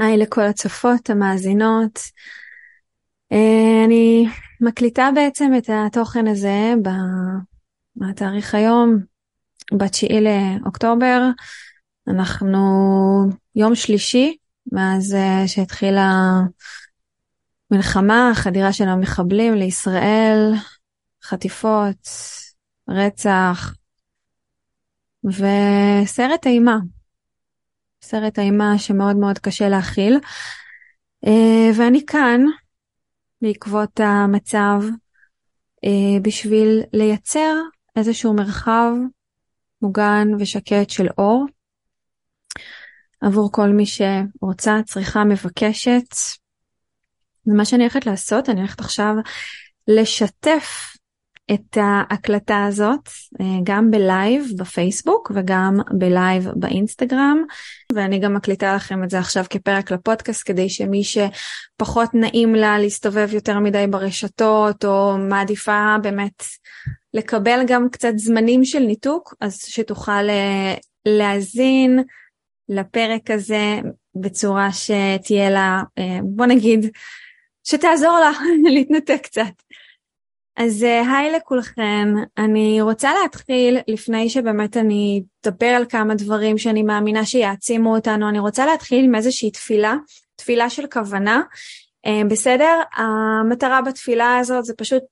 היי 0.00 0.16
לכל 0.16 0.42
הצופות, 0.42 1.10
המאזינות. 1.10 1.98
אה, 3.32 3.84
אני 3.84 4.26
מקליטה 4.60 5.08
בעצם 5.14 5.52
את 5.58 5.70
התוכן 5.86 6.26
הזה 6.26 6.74
בתאריך 7.96 8.54
היום, 8.54 8.98
ב-9 9.72 10.12
לאוקטובר. 10.20 11.22
אנחנו 12.08 12.58
יום 13.54 13.74
שלישי, 13.74 14.36
מאז 14.72 15.14
אה, 15.14 15.48
שהתחילה 15.48 16.40
מלחמה, 17.70 18.32
חדירה 18.34 18.72
של 18.72 18.88
המחבלים 18.88 19.54
לישראל, 19.54 20.52
חטיפות, 21.24 22.08
רצח 22.88 23.74
וסרט 25.24 26.46
אימה. 26.46 26.76
סרט 28.02 28.38
אימה 28.38 28.78
שמאוד 28.78 29.16
מאוד 29.16 29.38
קשה 29.38 29.68
להכיל. 29.68 30.18
אה, 31.26 31.70
ואני 31.76 32.06
כאן 32.06 32.40
בעקבות 33.42 34.00
המצב 34.00 34.80
אה, 35.84 36.20
בשביל 36.22 36.82
לייצר 36.92 37.54
איזשהו 37.96 38.34
מרחב 38.34 38.92
מוגן 39.82 40.28
ושקט 40.38 40.90
של 40.90 41.06
אור 41.18 41.46
עבור 43.20 43.52
כל 43.52 43.68
מי 43.68 43.84
שרוצה, 43.86 44.80
צריכה, 44.84 45.24
מבקשת. 45.24 46.14
ומה 47.46 47.64
שאני 47.64 47.82
הולכת 47.82 48.06
לעשות, 48.06 48.48
אני 48.48 48.60
הולכת 48.60 48.80
עכשיו 48.80 49.14
לשתף 49.88 50.96
את 51.54 51.76
ההקלטה 51.80 52.64
הזאת 52.64 53.08
אה, 53.40 53.46
גם 53.62 53.90
בלייב 53.90 54.46
בפייסבוק 54.56 55.32
וגם 55.34 55.76
בלייב 55.90 56.48
באינסטגרם 56.54 57.44
ואני 57.92 58.18
גם 58.18 58.34
מקליטה 58.34 58.74
לכם 58.74 59.04
את 59.04 59.10
זה 59.10 59.18
עכשיו 59.18 59.44
כפרק 59.50 59.90
לפודקאסט 59.90 60.42
כדי 60.46 60.68
שמי 60.68 61.02
שפחות 61.04 62.14
נעים 62.14 62.54
לה 62.54 62.78
להסתובב 62.78 63.34
יותר 63.34 63.58
מדי 63.58 63.86
ברשתות 63.90 64.84
או 64.84 65.18
מעדיפה 65.18 65.96
באמת 66.02 66.44
לקבל 67.14 67.60
גם 67.66 67.88
קצת 67.92 68.12
זמנים 68.16 68.64
של 68.64 68.80
ניתוק 68.80 69.34
אז 69.40 69.58
שתוכל 69.58 70.28
אה, 70.28 70.74
להאזין 71.06 72.02
לפרק 72.68 73.30
הזה 73.30 73.80
בצורה 74.14 74.68
שתהיה 74.72 75.50
לה 75.50 75.82
אה, 75.98 76.18
בוא 76.22 76.46
נגיד 76.46 76.86
שתעזור 77.64 78.18
לה 78.20 78.30
להתנתק 78.74 79.20
קצת. 79.22 79.62
אז 80.62 80.82
אה, 80.84 81.16
היי 81.16 81.32
לכולכם, 81.32 82.14
אני 82.38 82.80
רוצה 82.80 83.10
להתחיל 83.22 83.78
לפני 83.88 84.30
שבאמת 84.30 84.76
אני 84.76 85.22
אדבר 85.46 85.66
על 85.66 85.84
כמה 85.88 86.14
דברים 86.14 86.58
שאני 86.58 86.82
מאמינה 86.82 87.24
שיעצימו 87.26 87.96
אותנו, 87.96 88.28
אני 88.28 88.38
רוצה 88.38 88.66
להתחיל 88.66 89.04
עם 89.04 89.14
איזושהי 89.14 89.50
תפילה, 89.50 89.94
תפילה 90.36 90.70
של 90.70 90.86
כוונה, 90.86 91.42
אה, 92.06 92.22
בסדר? 92.30 92.80
המטרה 92.96 93.82
בתפילה 93.82 94.38
הזאת 94.38 94.64
זה 94.64 94.74
פשוט 94.74 95.02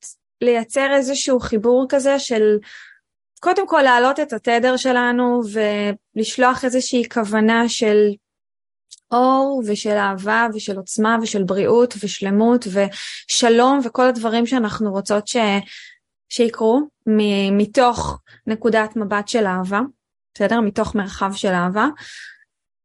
לייצר 0.41 0.93
איזשהו 0.93 1.39
חיבור 1.39 1.85
כזה 1.89 2.19
של 2.19 2.57
קודם 3.39 3.67
כל 3.67 3.81
להעלות 3.81 4.19
את 4.19 4.33
התדר 4.33 4.77
שלנו 4.77 5.41
ולשלוח 6.15 6.65
איזושהי 6.65 7.09
כוונה 7.09 7.69
של 7.69 8.09
אור 9.11 9.63
ושל 9.67 9.97
אהבה 9.97 10.47
ושל 10.53 10.77
עוצמה 10.77 11.17
ושל 11.21 11.43
בריאות 11.43 11.93
ושלמות 12.03 12.67
ושלום 12.67 13.79
וכל 13.83 14.07
הדברים 14.07 14.45
שאנחנו 14.45 14.91
רוצות 14.91 15.27
ש... 15.27 15.37
שיקרו 16.29 16.81
מ... 17.07 17.17
מתוך 17.57 18.19
נקודת 18.47 18.95
מבט 18.95 19.27
של 19.27 19.45
אהבה, 19.45 19.81
בסדר? 20.33 20.59
מתוך 20.59 20.95
מרחב 20.95 21.33
של 21.33 21.51
אהבה. 21.51 21.87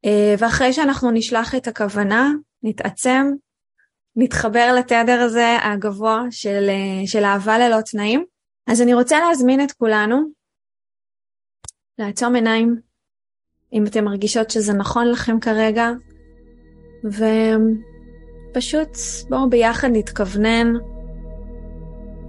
אה, 0.04 0.34
ואחרי 0.38 0.72
שאנחנו 0.72 1.10
נשלח 1.10 1.54
את 1.54 1.68
הכוונה, 1.68 2.30
נתעצם, 2.62 3.26
נתחבר 4.16 4.74
לתדר 4.78 5.20
הזה 5.20 5.56
הגבוה 5.62 6.22
של, 6.30 6.66
אה, 6.68 7.06
של 7.06 7.24
אהבה 7.24 7.58
ללא 7.58 7.80
תנאים. 7.80 8.24
אז 8.66 8.82
אני 8.82 8.94
רוצה 8.94 9.18
להזמין 9.20 9.64
את 9.64 9.72
כולנו 9.72 10.22
לעצום 11.98 12.34
עיניים, 12.34 12.80
אם 13.72 13.86
אתם 13.86 14.04
מרגישות 14.04 14.50
שזה 14.50 14.72
נכון 14.72 15.10
לכם 15.10 15.40
כרגע, 15.40 15.90
ופשוט 17.04 18.98
בואו 19.28 19.50
ביחד 19.50 19.88
נתכוונן. 19.92 20.72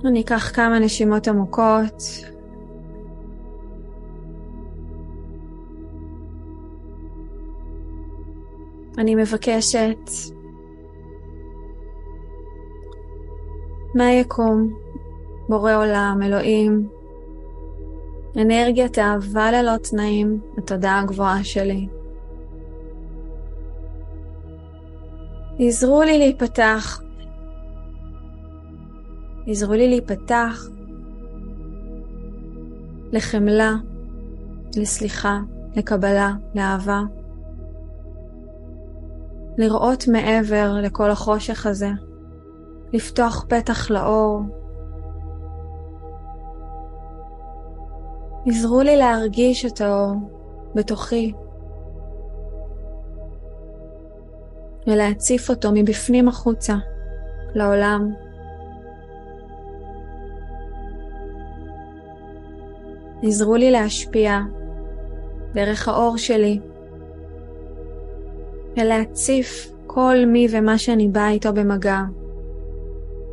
אני 0.06 0.22
אקח 0.22 0.52
כמה 0.56 0.80
נשימות 0.80 1.28
עמוקות. 1.28 2.04
אני 8.98 9.16
מבקשת 9.16 10.10
מהיקום, 13.96 14.74
בורא 15.50 15.76
עולם, 15.76 16.20
אלוהים, 16.24 16.88
אנרגיית 18.38 19.00
אהבה 19.00 19.52
ללא 19.52 19.78
תנאים, 19.78 20.40
התודעה 20.58 21.00
הגבוהה 21.00 21.44
שלי. 21.44 21.88
עזרו 25.60 26.02
לי 26.02 26.18
להיפתח. 26.18 27.02
עזרו 29.48 29.74
לי 29.74 29.88
להיפתח 29.88 30.68
לחמלה, 33.12 33.74
לסליחה, 34.78 35.40
לקבלה, 35.76 36.34
לאהבה. 36.56 37.02
לראות 39.58 40.08
מעבר 40.08 40.74
לכל 40.82 41.12
החושך 41.12 41.66
הזה, 41.66 41.90
לפתוח 42.94 43.46
פתח 43.50 43.92
לאור. 43.92 44.42
עזרו 48.46 48.82
לי 48.82 48.98
להרגיש 48.98 49.66
את 49.66 49.82
האור 49.82 50.16
בתוכי, 50.76 51.34
ולהציף 54.88 55.50
אותו 55.50 55.70
מבפנים 55.74 56.28
החוצה 56.28 56.76
לעולם. 57.56 58.14
עזרו 63.24 63.56
לי 63.56 63.72
להשפיע 63.72 64.40
דרך 65.54 65.88
האור 65.88 66.18
שלי 66.18 66.60
ולהציף 68.78 69.72
כל 69.88 70.16
מי 70.28 70.48
ומה 70.52 70.78
שאני 70.78 71.08
באה 71.08 71.30
איתו 71.30 71.54
במגע 71.54 72.02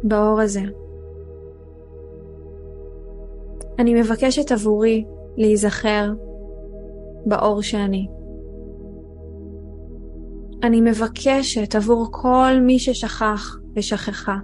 באור 0.02 0.40
הזה. 0.40 0.62
אני 3.78 4.00
מבקשת 4.00 4.52
עבורי 4.52 5.04
להיזכר 5.36 6.12
באור 7.26 7.62
שאני. 7.62 8.21
אני 10.62 10.80
מבקשת 10.80 11.74
עבור 11.74 12.08
כל 12.10 12.52
מי 12.60 12.78
ששכח 12.78 13.56
ושכחה, 13.76 14.36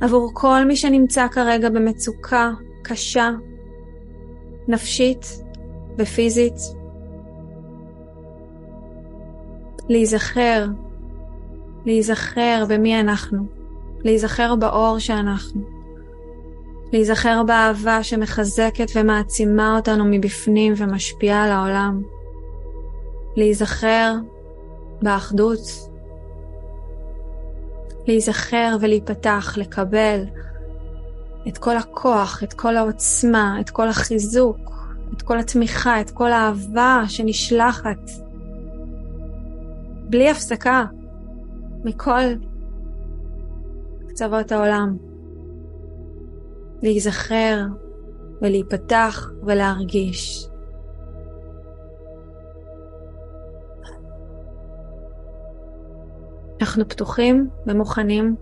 עבור 0.00 0.30
כל 0.34 0.64
מי 0.64 0.76
שנמצא 0.76 1.28
כרגע 1.28 1.68
במצוקה 1.68 2.50
קשה, 2.82 3.30
נפשית 4.68 5.42
ופיזית, 5.98 6.54
להיזכר, 9.88 10.66
להיזכר 11.84 12.64
במי 12.68 13.00
אנחנו, 13.00 13.46
להיזכר 14.04 14.56
באור 14.56 14.98
שאנחנו, 14.98 15.62
להיזכר 16.92 17.42
באהבה 17.42 18.02
שמחזקת 18.02 18.86
ומעצימה 18.94 19.76
אותנו 19.76 20.04
מבפנים 20.04 20.72
ומשפיעה 20.76 21.44
על 21.44 21.50
העולם, 21.50 22.02
להיזכר 23.36 24.14
באחדות, 25.02 25.60
להיזכר 28.06 28.76
ולהיפתח, 28.80 29.54
לקבל 29.56 30.24
את 31.48 31.58
כל 31.58 31.76
הכוח, 31.76 32.42
את 32.42 32.52
כל 32.52 32.76
העוצמה, 32.76 33.60
את 33.60 33.70
כל 33.70 33.88
החיזוק, 33.88 34.58
את 35.16 35.22
כל 35.22 35.38
התמיכה, 35.38 36.00
את 36.00 36.10
כל 36.10 36.32
האהבה 36.32 37.02
שנשלחת 37.08 38.10
בלי 40.10 40.30
הפסקה 40.30 40.84
מכל 41.84 42.22
קצוות 44.08 44.52
העולם. 44.52 44.96
להיזכר 46.82 47.60
ולהיפתח 48.42 49.30
ולהרגיש. 49.46 50.48
אנחנו 56.60 56.88
פתוחים 56.88 57.48
ומוכנים 57.66 58.36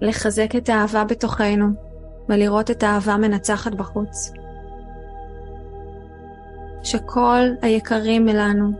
לחזק 0.00 0.56
את 0.56 0.68
האהבה 0.68 1.04
בתוכנו 1.04 1.66
ולראות 2.28 2.70
את 2.70 2.82
האהבה 2.82 3.16
מנצחת 3.16 3.74
בחוץ. 3.74 4.32
שכל 6.82 7.40
היקרים 7.62 8.28
אלינו 8.28 8.70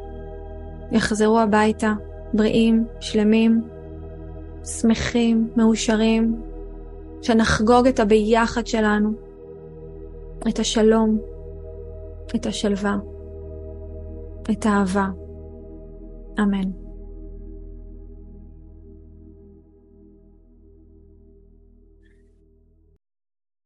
יחזרו 0.92 1.40
הביתה 1.40 1.92
בריאים, 2.34 2.86
שלמים, 3.00 3.62
שמחים, 4.64 5.50
מאושרים, 5.56 6.42
שנחגוג 7.22 7.86
את 7.86 8.00
הביחד 8.00 8.66
שלנו, 8.66 9.12
את 10.48 10.58
השלום, 10.58 11.18
את 12.36 12.46
השלווה, 12.46 12.96
את 14.50 14.66
האהבה. 14.66 15.06
אמן. 16.40 16.81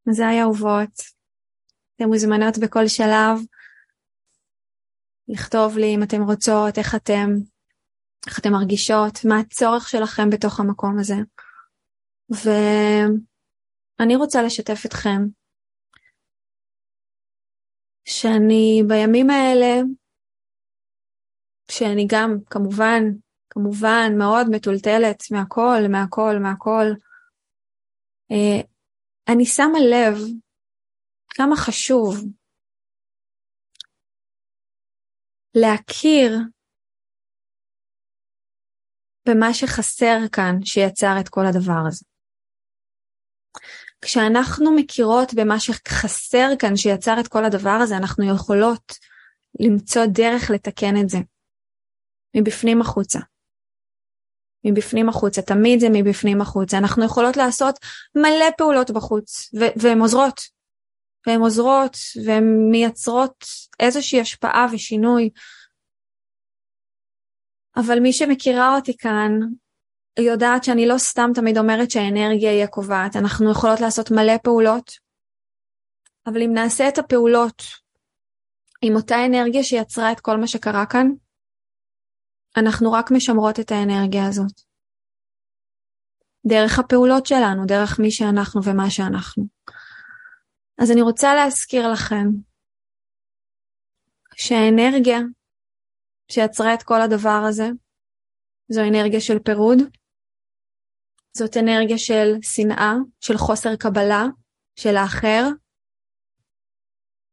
אזי 0.08 0.40
אהובות, 0.42 1.00
אתן 1.96 2.04
מוזמנות 2.04 2.58
בכל 2.62 2.88
שלב 2.88 3.38
לכתוב 5.28 5.78
לי 5.78 5.94
אם 5.94 6.02
אתן 6.02 6.20
רוצות, 6.20 6.78
איך 6.78 6.94
אתן, 6.94 7.30
איך 8.26 8.38
אתן 8.38 8.52
מרגישות, 8.52 9.24
מה 9.28 9.38
הצורך 9.40 9.88
שלכם 9.88 10.30
בתוך 10.30 10.60
המקום 10.60 10.98
הזה. 10.98 11.14
ואני 12.30 14.16
רוצה 14.16 14.42
לשתף 14.42 14.86
אתכם 14.86 15.22
שאני 18.04 18.82
בימים 18.88 19.30
האלה, 19.30 19.82
שאני 21.70 22.06
גם 22.10 22.36
כמובן, 22.50 23.02
כמובן 23.50 24.12
מאוד 24.18 24.46
מטולטלת 24.50 25.22
מהכל, 25.30 25.80
מהכל, 25.90 26.38
מהכל, 26.42 26.86
אה, 28.30 28.75
אני 29.28 29.46
שמה 29.46 29.78
לב 29.90 30.14
כמה 31.28 31.56
חשוב 31.56 32.16
להכיר 35.54 36.32
במה 39.28 39.54
שחסר 39.54 40.16
כאן 40.32 40.64
שיצר 40.64 41.20
את 41.20 41.28
כל 41.28 41.46
הדבר 41.46 41.86
הזה. 41.88 42.04
כשאנחנו 44.00 44.76
מכירות 44.76 45.34
במה 45.34 45.60
שחסר 45.60 46.48
כאן 46.58 46.76
שיצר 46.76 47.14
את 47.20 47.28
כל 47.28 47.44
הדבר 47.44 47.78
הזה, 47.82 47.96
אנחנו 47.96 48.34
יכולות 48.34 48.92
למצוא 49.60 50.02
דרך 50.06 50.50
לתקן 50.54 50.94
את 51.02 51.08
זה. 51.08 51.18
מבפנים 52.36 52.80
החוצה. 52.80 53.18
מבפנים 54.66 55.08
החוצה, 55.08 55.42
תמיד 55.42 55.80
זה 55.80 55.88
מבפנים 55.92 56.40
החוצה. 56.40 56.78
אנחנו 56.78 57.04
יכולות 57.04 57.36
לעשות 57.36 57.78
מלא 58.14 58.50
פעולות 58.58 58.90
בחוץ, 58.90 59.50
והן 59.76 60.00
עוזרות. 60.00 60.40
והן 61.26 61.40
עוזרות, 61.40 61.96
והן 62.24 62.44
מייצרות 62.70 63.44
איזושהי 63.80 64.20
השפעה 64.20 64.66
ושינוי. 64.72 65.30
אבל 67.76 68.00
מי 68.00 68.12
שמכירה 68.12 68.76
אותי 68.76 68.96
כאן, 68.96 69.32
יודעת 70.18 70.64
שאני 70.64 70.86
לא 70.86 70.98
סתם 70.98 71.30
תמיד 71.34 71.58
אומרת 71.58 71.90
שהאנרגיה 71.90 72.50
היא 72.50 72.64
הקובעת. 72.64 73.16
אנחנו 73.16 73.50
יכולות 73.50 73.80
לעשות 73.80 74.10
מלא 74.10 74.38
פעולות, 74.42 74.92
אבל 76.26 76.42
אם 76.42 76.52
נעשה 76.54 76.88
את 76.88 76.98
הפעולות 76.98 77.62
עם 78.82 78.96
אותה 78.96 79.26
אנרגיה 79.26 79.62
שיצרה 79.62 80.12
את 80.12 80.20
כל 80.20 80.36
מה 80.36 80.46
שקרה 80.46 80.86
כאן, 80.86 81.10
אנחנו 82.56 82.92
רק 82.92 83.10
משמרות 83.10 83.60
את 83.60 83.70
האנרגיה 83.70 84.26
הזאת. 84.26 84.60
דרך 86.46 86.78
הפעולות 86.78 87.26
שלנו, 87.26 87.66
דרך 87.66 87.98
מי 87.98 88.10
שאנחנו 88.10 88.60
ומה 88.64 88.90
שאנחנו. 88.90 89.46
אז 90.82 90.90
אני 90.90 91.02
רוצה 91.02 91.34
להזכיר 91.34 91.92
לכם 91.92 92.26
שהאנרגיה 94.36 95.18
שיצרה 96.32 96.74
את 96.74 96.82
כל 96.82 97.00
הדבר 97.00 97.42
הזה, 97.48 97.68
זו 98.68 98.80
אנרגיה 98.80 99.20
של 99.20 99.38
פירוד, 99.38 99.78
זאת 101.36 101.56
אנרגיה 101.56 101.98
של 101.98 102.34
שנאה, 102.42 102.94
של 103.20 103.36
חוסר 103.36 103.76
קבלה, 103.76 104.24
של 104.76 104.96
האחר, 104.96 105.42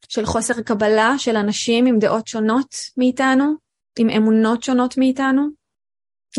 של 0.10 0.26
חוסר 0.26 0.62
קבלה 0.62 1.10
של 1.18 1.36
אנשים 1.36 1.86
עם 1.86 2.00
דעות 2.00 2.28
שונות 2.28 2.76
מאיתנו, 2.98 3.63
עם 4.00 4.10
אמונות 4.10 4.64
שונות 4.64 4.98
מאיתנו, 4.98 5.48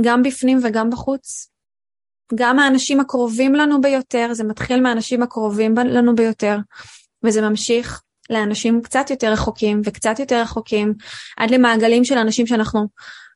גם 0.02 0.22
בפנים 0.22 0.58
וגם 0.64 0.90
בחוץ. 0.90 1.50
גם 2.34 2.58
האנשים 2.58 3.00
הקרובים 3.00 3.54
לנו 3.54 3.80
ביותר, 3.80 4.28
זה 4.32 4.44
מתחיל 4.44 4.80
מהאנשים 4.80 5.22
הקרובים 5.22 5.74
לנו 5.76 6.14
ביותר, 6.14 6.56
וזה 7.24 7.42
ממשיך 7.42 8.02
לאנשים 8.30 8.82
קצת 8.82 9.10
יותר 9.10 9.32
רחוקים 9.32 9.80
וקצת 9.84 10.18
יותר 10.18 10.40
רחוקים, 10.40 10.94
עד 11.36 11.50
למעגלים 11.50 12.04
של 12.04 12.18
אנשים 12.18 12.46
שאנחנו 12.46 12.88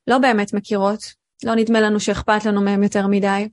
לא 0.07 0.19
באמת 0.19 0.55
מכירות, 0.55 1.01
לא 1.45 1.55
נדמה 1.55 1.81
לנו 1.81 2.01
שאכפת 2.01 2.45
לנו 2.45 2.63
מהם 2.63 2.83
יותר 2.83 3.07
מדי. 3.07 3.49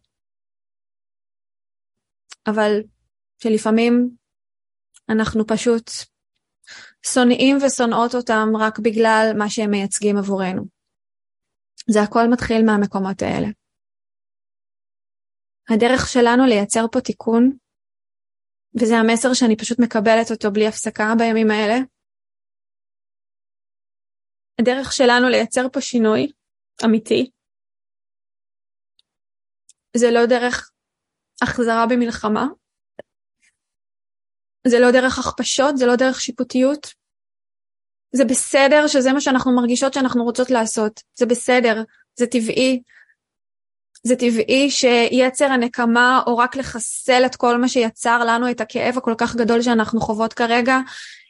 אבל 2.47 2.81
שלפעמים 3.43 4.09
אנחנו 5.09 5.47
פשוט 5.47 5.91
שונאים 7.13 7.57
ושונאות 7.57 8.15
אותם 8.15 8.47
רק 8.59 8.79
בגלל 8.79 9.31
מה 9.37 9.49
שהם 9.49 9.71
מייצגים 9.71 10.17
עבורנו. 10.17 10.63
זה 11.89 11.99
הכל 12.01 12.25
מתחיל 12.31 12.65
מהמקומות 12.65 13.21
האלה. 13.21 13.47
הדרך 15.69 16.07
שלנו 16.13 16.45
לייצר 16.45 16.85
פה 16.91 17.01
תיקון, 17.01 17.57
וזה 18.79 18.95
המסר 18.95 19.33
שאני 19.33 19.57
פשוט 19.57 19.79
מקבלת 19.79 20.31
אותו 20.31 20.51
בלי 20.51 20.67
הפסקה 20.67 21.13
בימים 21.17 21.51
האלה, 21.51 21.75
הדרך 24.61 24.91
שלנו 24.91 25.29
לייצר 25.29 25.69
פה 25.73 25.81
שינוי 25.81 26.31
אמיתי, 26.85 27.31
זה 29.97 30.07
לא 30.11 30.25
דרך 30.25 30.71
החזרה 31.41 31.85
במלחמה, 31.89 32.45
זה 34.67 34.79
לא 34.79 34.91
דרך 34.91 35.19
הכפשות, 35.19 35.77
זה 35.77 35.85
לא 35.85 35.95
דרך 35.95 36.21
שיפוטיות. 36.21 36.93
זה 38.11 38.25
בסדר 38.25 38.87
שזה 38.87 39.13
מה 39.13 39.21
שאנחנו 39.21 39.55
מרגישות 39.55 39.93
שאנחנו 39.93 40.23
רוצות 40.23 40.49
לעשות, 40.49 41.03
זה 41.15 41.25
בסדר, 41.25 41.83
זה 42.15 42.27
טבעי. 42.27 42.81
זה 44.03 44.15
טבעי 44.15 44.71
שיצר 44.71 45.45
הנקמה 45.45 46.21
או 46.27 46.37
רק 46.37 46.55
לחסל 46.55 47.25
את 47.25 47.35
כל 47.35 47.57
מה 47.57 47.67
שיצר 47.67 48.23
לנו 48.23 48.51
את 48.51 48.61
הכאב 48.61 48.97
הכל 48.97 49.13
כך 49.17 49.35
גדול 49.35 49.61
שאנחנו 49.61 50.01
חוות 50.01 50.33
כרגע, 50.33 50.77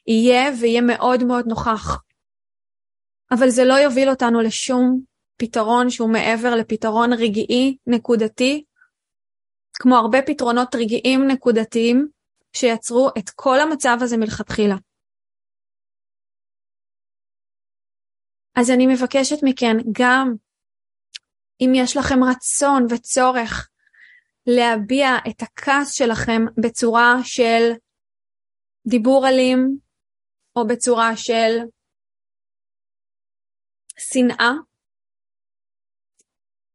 יהיה 0.07 0.51
ויהיה 0.59 0.81
מאוד 0.81 1.23
מאוד 1.23 1.47
נוכח. 1.47 2.01
אבל 3.31 3.49
זה 3.49 3.63
לא 3.63 3.73
יוביל 3.73 4.09
אותנו 4.09 4.41
לשום 4.41 5.01
פתרון 5.37 5.89
שהוא 5.89 6.09
מעבר 6.09 6.55
לפתרון 6.55 7.13
רגעי, 7.13 7.77
נקודתי, 7.87 8.63
כמו 9.73 9.95
הרבה 9.95 10.21
פתרונות 10.21 10.75
רגעיים 10.75 11.27
נקודתיים 11.27 12.07
שיצרו 12.55 13.09
את 13.17 13.29
כל 13.29 13.59
המצב 13.59 13.97
הזה 14.01 14.17
מלכתחילה. 14.17 14.75
אז 18.55 18.71
אני 18.71 18.87
מבקשת 18.87 19.37
מכן, 19.43 19.77
גם 19.91 20.35
אם 21.61 21.71
יש 21.75 21.97
לכם 21.97 22.23
רצון 22.23 22.87
וצורך 22.89 23.69
להביע 24.47 25.07
את 25.29 25.41
הכעס 25.41 25.91
שלכם 25.91 26.41
בצורה 26.63 27.13
של 27.23 27.71
דיבור 28.87 29.27
אלים, 29.27 29.77
או 30.55 30.67
בצורה 30.67 31.17
של 31.17 31.51
שנאה, 33.99 34.51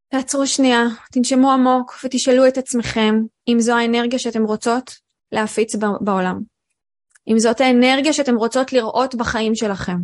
תעצרו 0.08 0.46
שנייה, 0.46 0.82
תנשמו 1.12 1.52
עמוק 1.52 1.92
ותשאלו 2.04 2.48
את 2.48 2.58
עצמכם 2.58 3.14
אם 3.48 3.56
זו 3.60 3.72
האנרגיה 3.76 4.18
שאתם 4.18 4.42
רוצות 4.42 5.09
להפיץ 5.32 5.74
בעולם. 6.00 6.40
אם 7.28 7.38
זאת 7.38 7.60
האנרגיה 7.60 8.12
שאתם 8.12 8.36
רוצות 8.36 8.72
לראות 8.72 9.14
בחיים 9.14 9.54
שלכם. 9.54 9.96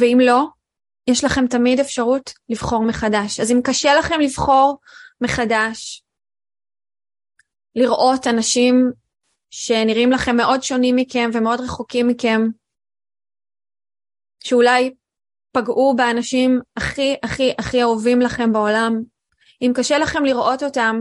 ואם 0.00 0.18
לא, 0.20 0.44
יש 1.10 1.24
לכם 1.24 1.46
תמיד 1.46 1.80
אפשרות 1.80 2.32
לבחור 2.48 2.84
מחדש. 2.84 3.40
אז 3.40 3.50
אם 3.50 3.60
קשה 3.64 3.94
לכם 3.98 4.20
לבחור 4.20 4.78
מחדש, 5.20 6.02
לראות 7.74 8.26
אנשים 8.26 8.92
שנראים 9.50 10.10
לכם 10.10 10.36
מאוד 10.36 10.62
שונים 10.62 10.96
מכם 10.96 11.30
ומאוד 11.34 11.60
רחוקים 11.60 12.08
מכם, 12.08 12.40
שאולי 14.44 14.94
פגעו 15.52 15.94
באנשים 15.96 16.60
הכי 16.76 17.16
הכי 17.22 17.52
הכי 17.58 17.82
אהובים 17.82 18.20
לכם 18.20 18.52
בעולם, 18.52 18.92
אם 19.62 19.72
קשה 19.76 19.98
לכם 19.98 20.24
לראות 20.24 20.62
אותם 20.62 20.96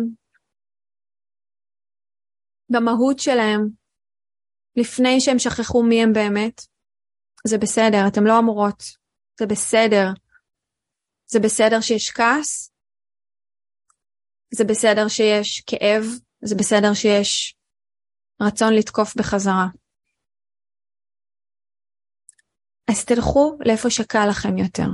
במהות 2.69 3.19
שלהם 3.19 3.69
לפני 4.75 5.21
שהם 5.21 5.39
שכחו 5.39 5.83
מי 5.83 6.03
הם 6.03 6.13
באמת, 6.13 6.61
זה 7.47 7.57
בסדר, 7.57 8.07
אתם 8.07 8.25
לא 8.25 8.39
אמורות, 8.39 8.83
זה 9.39 9.45
בסדר. 9.45 10.05
זה 11.29 11.39
בסדר 11.39 11.81
שיש 11.81 12.11
כעס, 12.11 12.71
זה 14.53 14.63
בסדר 14.63 15.07
שיש 15.07 15.63
כאב, 15.67 16.03
זה 16.41 16.55
בסדר 16.55 16.93
שיש 16.93 17.55
רצון 18.41 18.73
לתקוף 18.73 19.15
בחזרה. 19.17 19.67
אז 22.91 23.05
תלכו 23.05 23.57
לאיפה 23.65 23.89
שקל 23.89 24.27
לכם 24.29 24.57
יותר. 24.57 24.87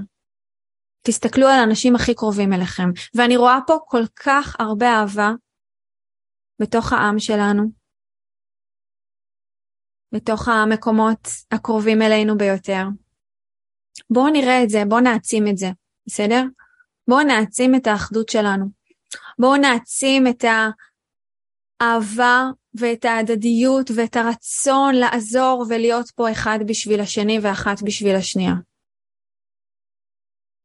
תסתכלו 1.02 1.48
על 1.48 1.60
האנשים 1.60 1.96
הכי 1.96 2.16
קרובים 2.16 2.54
אליכם, 2.54 2.90
ואני 3.16 3.38
רואה 3.38 3.60
פה 3.68 3.78
כל 3.88 4.04
כך 4.16 4.56
הרבה 4.60 4.86
אהבה 4.88 5.32
בתוך 6.64 6.94
העם 6.94 7.20
שלנו, 7.20 7.64
בתוך 10.14 10.48
המקומות 10.48 11.28
הקרובים 11.52 12.02
אלינו 12.02 12.38
ביותר. 12.38 12.84
בואו 14.10 14.30
נראה 14.30 14.64
את 14.64 14.70
זה, 14.70 14.84
בואו 14.90 15.00
נעצים 15.00 15.48
את 15.48 15.58
זה, 15.58 15.68
בסדר? 16.06 16.44
בואו 17.08 17.24
נעצים 17.24 17.76
את 17.76 17.88
האחדות 17.88 18.30
שלנו. 18.30 18.66
בואו 19.40 19.56
נעצים 19.58 20.28
את 20.28 20.44
האהבה 21.82 22.44
ואת 22.74 23.06
ההדדיות 23.06 23.92
ואת 23.96 24.16
הרצון 24.16 24.96
לעזור 24.96 25.66
ולהיות 25.70 26.12
פה 26.16 26.32
אחד 26.32 26.60
בשביל 26.68 27.00
השני 27.00 27.40
ואחת 27.42 27.82
בשביל 27.86 28.16
השנייה. 28.16 28.54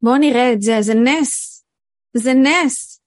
בואו 0.02 0.17
נראה 0.17 0.52
את 0.52 0.62
זה, 0.62 0.73
זה 0.81 0.95
נס. 0.95 1.64
זה 2.17 2.33
נס. 2.35 3.00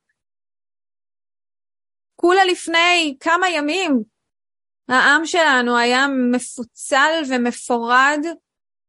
כולה 2.21 2.45
לפני 2.51 3.17
כמה 3.19 3.49
ימים 3.49 4.03
העם 4.87 5.25
שלנו 5.25 5.77
היה 5.77 6.05
מפוצל 6.31 7.21
ומפורד 7.29 8.19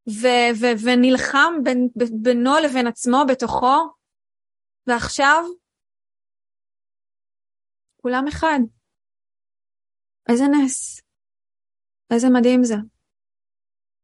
ו- 0.08 0.52
ו- 0.60 0.76
ונלחם 0.84 1.54
בין, 1.64 1.88
בינו 2.22 2.50
לבין 2.64 2.86
עצמו 2.86 3.18
בתוכו, 3.28 3.76
ועכשיו 4.86 5.44
כולם 7.96 8.24
אחד. 8.28 8.58
איזה 10.28 10.44
נס. 10.44 11.02
איזה 12.12 12.26
מדהים 12.34 12.64
זה. 12.64 12.74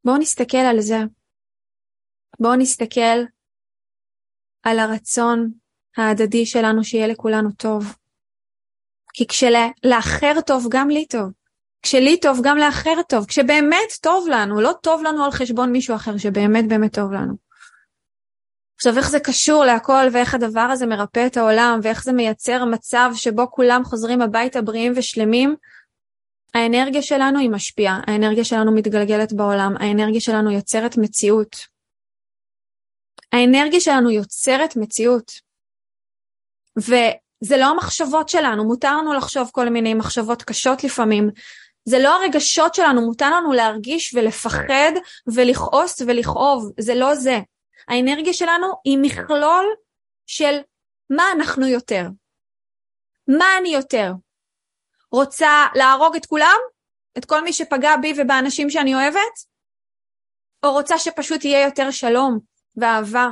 בואו 0.05 0.19
נסתכל 0.19 0.65
על 0.71 0.81
זה. 0.81 0.99
בואו 2.41 2.57
נסתכל 2.57 3.19
על 4.63 4.79
הרצון 4.79 5.53
ההדדי 5.97 6.47
שלנו 6.47 6.85
שיהיה 6.85 7.09
לכולנו 7.09 7.49
טוב. 7.53 7.85
כי 9.15 9.27
כשלאחר 9.27 10.41
טוב, 10.47 10.67
גם 10.71 10.89
לי 10.89 11.07
טוב. 11.07 11.33
כשלי 11.83 12.21
טוב, 12.21 12.41
גם 12.43 12.57
לאחר 12.59 13.03
טוב. 13.09 13.27
כשבאמת 13.27 13.93
טוב 14.01 14.29
לנו, 14.29 14.61
לא 14.61 14.73
טוב 14.83 15.03
לנו 15.03 15.25
על 15.25 15.31
חשבון 15.31 15.73
מישהו 15.73 15.95
אחר, 15.95 16.19
שבאמת 16.19 16.69
באמת 16.69 16.95
טוב 16.95 17.13
לנו. 17.13 17.35
עכשיו, 18.77 18.97
איך 18.97 19.11
זה 19.11 19.21
קשור 19.21 19.65
להכל 19.65 20.07
ואיך 20.13 20.35
הדבר 20.35 20.61
הזה 20.61 20.87
מרפא 20.87 21.27
את 21.27 21.37
העולם 21.37 21.81
ואיך 21.83 22.05
זה 22.05 22.13
מייצר 22.13 22.65
מצב 22.65 23.11
שבו 23.15 23.51
כולם 23.51 23.85
חוזרים 23.85 24.23
הביתה 24.23 24.63
בריאים 24.63 24.93
ושלמים, 24.97 25.57
האנרגיה 26.55 27.03
שלנו 27.03 27.39
היא 27.39 27.51
משפיעה, 27.51 28.01
האנרגיה 28.07 28.45
שלנו 28.45 28.75
מתגלגלת 28.75 29.33
בעולם, 29.33 29.75
האנרגיה 29.81 30.21
שלנו 30.21 30.51
יוצרת 30.51 30.97
מציאות. 30.97 31.57
האנרגיה 33.33 33.81
שלנו 33.81 34.11
יוצרת 34.11 34.77
מציאות. 34.77 35.33
וזה 37.43 37.57
לא 37.57 37.65
המחשבות 37.65 38.29
שלנו, 38.29 38.65
מותר 38.65 38.97
לנו 38.97 39.15
לחשוב 39.15 39.51
כל 39.53 39.69
מיני 39.69 39.95
מחשבות 39.95 40.43
קשות 40.43 40.85
לפעמים. 40.85 41.31
זה 41.85 41.99
לא 41.99 42.23
הרגשות 42.23 42.75
שלנו, 42.75 43.07
מותר 43.07 43.31
לנו 43.31 43.53
להרגיש 43.53 44.15
ולפחד 44.15 44.93
ולכעוס 45.35 46.01
ולכאוב, 46.01 46.73
זה 46.81 46.95
לא 46.95 47.15
זה. 47.15 47.39
האנרגיה 47.89 48.33
שלנו 48.33 48.67
היא 48.85 48.99
מכלול 49.03 49.67
של 50.27 50.59
מה 51.11 51.25
אנחנו 51.33 51.67
יותר. 51.67 52.03
מה 53.29 53.47
אני 53.61 53.69
יותר? 53.69 54.13
רוצה 55.13 55.67
להרוג 55.75 56.17
את 56.17 56.27
כולם? 56.27 56.59
את 57.19 57.25
כל 57.25 57.45
מי 57.45 57.53
שפגע 57.53 57.97
בי 57.97 58.13
ובאנשים 58.17 58.71
שאני 58.71 58.95
אוהבת? 58.95 59.49
או 60.63 60.73
רוצה 60.73 60.99
שפשוט 60.99 61.45
יהיה 61.45 61.65
יותר 61.65 61.91
שלום 61.91 62.39
ואהבה 62.77 63.29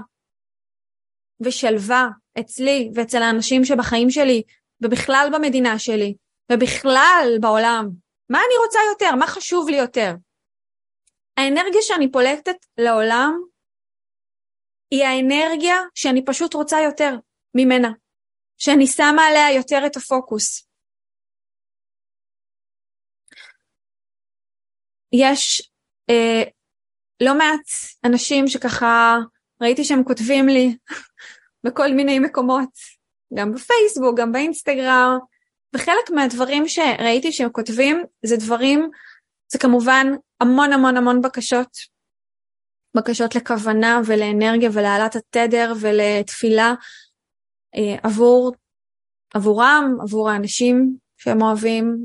ושלווה 1.40 2.08
אצלי 2.40 2.90
ואצל 2.94 3.22
האנשים 3.22 3.64
שבחיים 3.64 4.10
שלי 4.10 4.42
ובכלל 4.80 5.28
במדינה 5.32 5.78
שלי 5.78 6.14
ובכלל 6.52 7.28
בעולם? 7.40 7.88
מה 8.30 8.38
אני 8.38 8.66
רוצה 8.66 8.78
יותר? 8.92 9.14
מה 9.14 9.26
חשוב 9.26 9.68
לי 9.68 9.76
יותר? 9.76 10.14
האנרגיה 11.36 11.82
שאני 11.82 12.12
פולטת 12.12 12.56
לעולם 12.78 13.42
היא 14.90 15.04
האנרגיה 15.04 15.76
שאני 15.94 16.24
פשוט 16.24 16.54
רוצה 16.54 16.76
יותר 16.80 17.16
ממנה, 17.54 17.92
שאני 18.58 18.86
שמה 18.86 19.22
עליה 19.22 19.56
יותר 19.56 19.86
את 19.86 19.96
הפוקוס. 19.96 20.68
יש 25.12 25.70
אה, 26.10 26.42
לא 27.22 27.38
מעט 27.38 27.68
אנשים 28.04 28.48
שככה 28.48 29.16
ראיתי 29.62 29.84
שהם 29.84 30.04
כותבים 30.04 30.48
לי 30.48 30.76
בכל 31.66 31.92
מיני 31.92 32.18
מקומות, 32.18 32.68
גם 33.34 33.52
בפייסבוק, 33.52 34.18
גם 34.18 34.32
באינסטגרם, 34.32 35.18
וחלק 35.74 36.10
מהדברים 36.14 36.68
שראיתי 36.68 37.32
שהם 37.32 37.50
כותבים 37.52 38.04
זה 38.26 38.36
דברים, 38.36 38.90
זה 39.52 39.58
כמובן 39.58 40.06
המון 40.40 40.72
המון 40.72 40.96
המון 40.96 41.22
בקשות, 41.22 41.76
בקשות 42.96 43.34
לכוונה 43.34 44.00
ולאנרגיה 44.06 44.70
ולהעלאת 44.72 45.16
התדר 45.16 45.72
ולתפילה 45.80 46.74
אה, 47.76 47.96
עבור, 48.02 48.54
עבורם, 49.34 49.96
עבור 50.02 50.30
האנשים 50.30 50.96
שהם 51.16 51.42
אוהבים, 51.42 51.96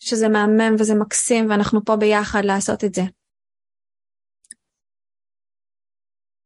שזה 0.00 0.28
מהמם 0.28 0.74
וזה 0.78 0.94
מקסים 0.94 1.50
ואנחנו 1.50 1.84
פה 1.84 1.96
ביחד 1.96 2.44
לעשות 2.44 2.84
את 2.84 2.94
זה. 2.94 3.02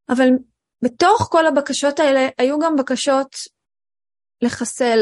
אבל 0.08 0.28
בתוך 0.82 1.28
כל 1.30 1.46
הבקשות 1.46 2.00
האלה 2.00 2.28
היו 2.38 2.58
גם 2.58 2.76
בקשות 2.76 3.36
לחסל 4.42 4.98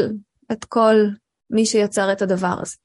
את 0.51 0.65
כל 0.65 0.95
מי 1.49 1.65
שיצר 1.65 2.11
את 2.11 2.21
הדבר 2.21 2.55
הזה. 2.61 2.75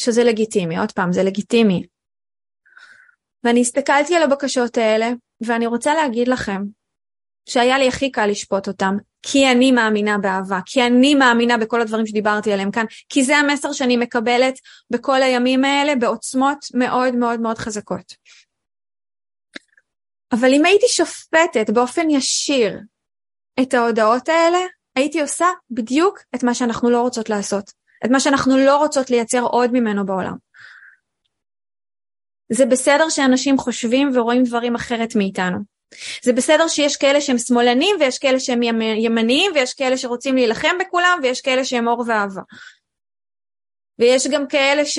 שזה 0.00 0.24
לגיטימי, 0.24 0.78
עוד 0.78 0.92
פעם, 0.92 1.12
זה 1.12 1.22
לגיטימי. 1.22 1.86
ואני 3.44 3.60
הסתכלתי 3.60 4.14
על 4.16 4.22
הבקשות 4.22 4.78
האלה, 4.78 5.10
ואני 5.40 5.66
רוצה 5.66 5.94
להגיד 5.94 6.28
לכם 6.28 6.62
שהיה 7.48 7.78
לי 7.78 7.88
הכי 7.88 8.10
קל 8.10 8.26
לשפוט 8.26 8.68
אותם, 8.68 8.96
כי 9.22 9.50
אני 9.50 9.72
מאמינה 9.72 10.18
באהבה, 10.18 10.58
כי 10.66 10.82
אני 10.86 11.14
מאמינה 11.14 11.58
בכל 11.58 11.80
הדברים 11.80 12.06
שדיברתי 12.06 12.52
עליהם 12.52 12.70
כאן, 12.70 12.84
כי 13.08 13.24
זה 13.24 13.36
המסר 13.36 13.72
שאני 13.72 13.96
מקבלת 13.96 14.54
בכל 14.90 15.22
הימים 15.22 15.64
האלה 15.64 15.96
בעוצמות 15.96 16.58
מאוד 16.74 17.14
מאוד 17.14 17.40
מאוד 17.40 17.58
חזקות. 17.58 18.14
אבל 20.40 20.54
אם 20.54 20.64
הייתי 20.64 20.86
שופטת 20.88 21.70
באופן 21.70 22.10
ישיר 22.10 22.78
את 23.62 23.74
ההודעות 23.74 24.28
האלה, 24.28 24.58
הייתי 24.96 25.20
עושה 25.20 25.46
בדיוק 25.70 26.18
את 26.34 26.44
מה 26.44 26.54
שאנחנו 26.54 26.90
לא 26.90 27.00
רוצות 27.00 27.30
לעשות, 27.30 27.70
את 28.04 28.10
מה 28.10 28.20
שאנחנו 28.20 28.58
לא 28.58 28.76
רוצות 28.76 29.10
לייצר 29.10 29.42
עוד 29.42 29.70
ממנו 29.72 30.06
בעולם. 30.06 30.36
זה 32.52 32.66
בסדר 32.66 33.08
שאנשים 33.08 33.58
חושבים 33.58 34.10
ורואים 34.14 34.44
דברים 34.44 34.74
אחרת 34.74 35.16
מאיתנו. 35.16 35.58
זה 36.22 36.32
בסדר 36.32 36.68
שיש 36.68 36.96
כאלה 36.96 37.20
שהם 37.20 37.38
שמאלנים 37.38 37.96
ויש 38.00 38.18
כאלה 38.18 38.40
שהם 38.40 38.62
ימניים 38.96 39.52
ויש 39.54 39.74
כאלה 39.74 39.96
שרוצים 39.96 40.34
להילחם 40.34 40.76
בכולם 40.80 41.18
ויש 41.22 41.40
כאלה 41.40 41.64
שהם 41.64 41.88
אור 41.88 42.04
ואהבה. 42.06 42.42
ויש 43.98 44.26
גם 44.26 44.46
כאלה 44.46 44.84
ש... 44.84 44.98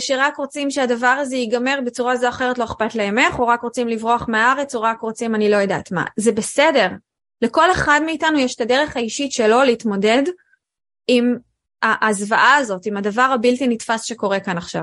שרק 0.00 0.36
רוצים 0.36 0.70
שהדבר 0.70 1.06
הזה 1.06 1.36
ייגמר 1.36 1.78
בצורה 1.86 2.16
זו 2.16 2.26
או 2.26 2.30
אחרת 2.30 2.58
לא 2.58 2.64
אכפת 2.64 2.94
להם 2.94 3.18
איך, 3.18 3.38
או 3.38 3.46
רק 3.46 3.62
רוצים 3.62 3.88
לברוח 3.88 4.28
מהארץ, 4.28 4.74
או 4.74 4.82
רק 4.82 5.00
רוצים 5.00 5.34
אני 5.34 5.50
לא 5.50 5.56
יודעת 5.56 5.92
מה. 5.92 6.04
זה 6.16 6.32
בסדר. 6.32 6.88
לכל 7.42 7.72
אחד 7.72 8.00
מאיתנו 8.06 8.38
יש 8.38 8.54
את 8.54 8.60
הדרך 8.60 8.96
האישית 8.96 9.32
שלו 9.32 9.62
להתמודד 9.62 10.22
עם 11.06 11.36
הזוועה 11.82 12.56
הזאת, 12.56 12.86
עם 12.86 12.96
הדבר 12.96 13.28
הבלתי 13.34 13.66
נתפס 13.68 14.04
שקורה 14.04 14.40
כאן 14.40 14.58
עכשיו. 14.58 14.82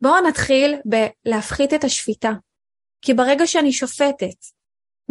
בואו 0.00 0.20
נתחיל 0.28 0.76
בלהפחית 0.84 1.74
את 1.74 1.84
השפיטה. 1.84 2.32
כי 3.02 3.14
ברגע 3.14 3.46
שאני 3.46 3.72
שופטת 3.72 4.44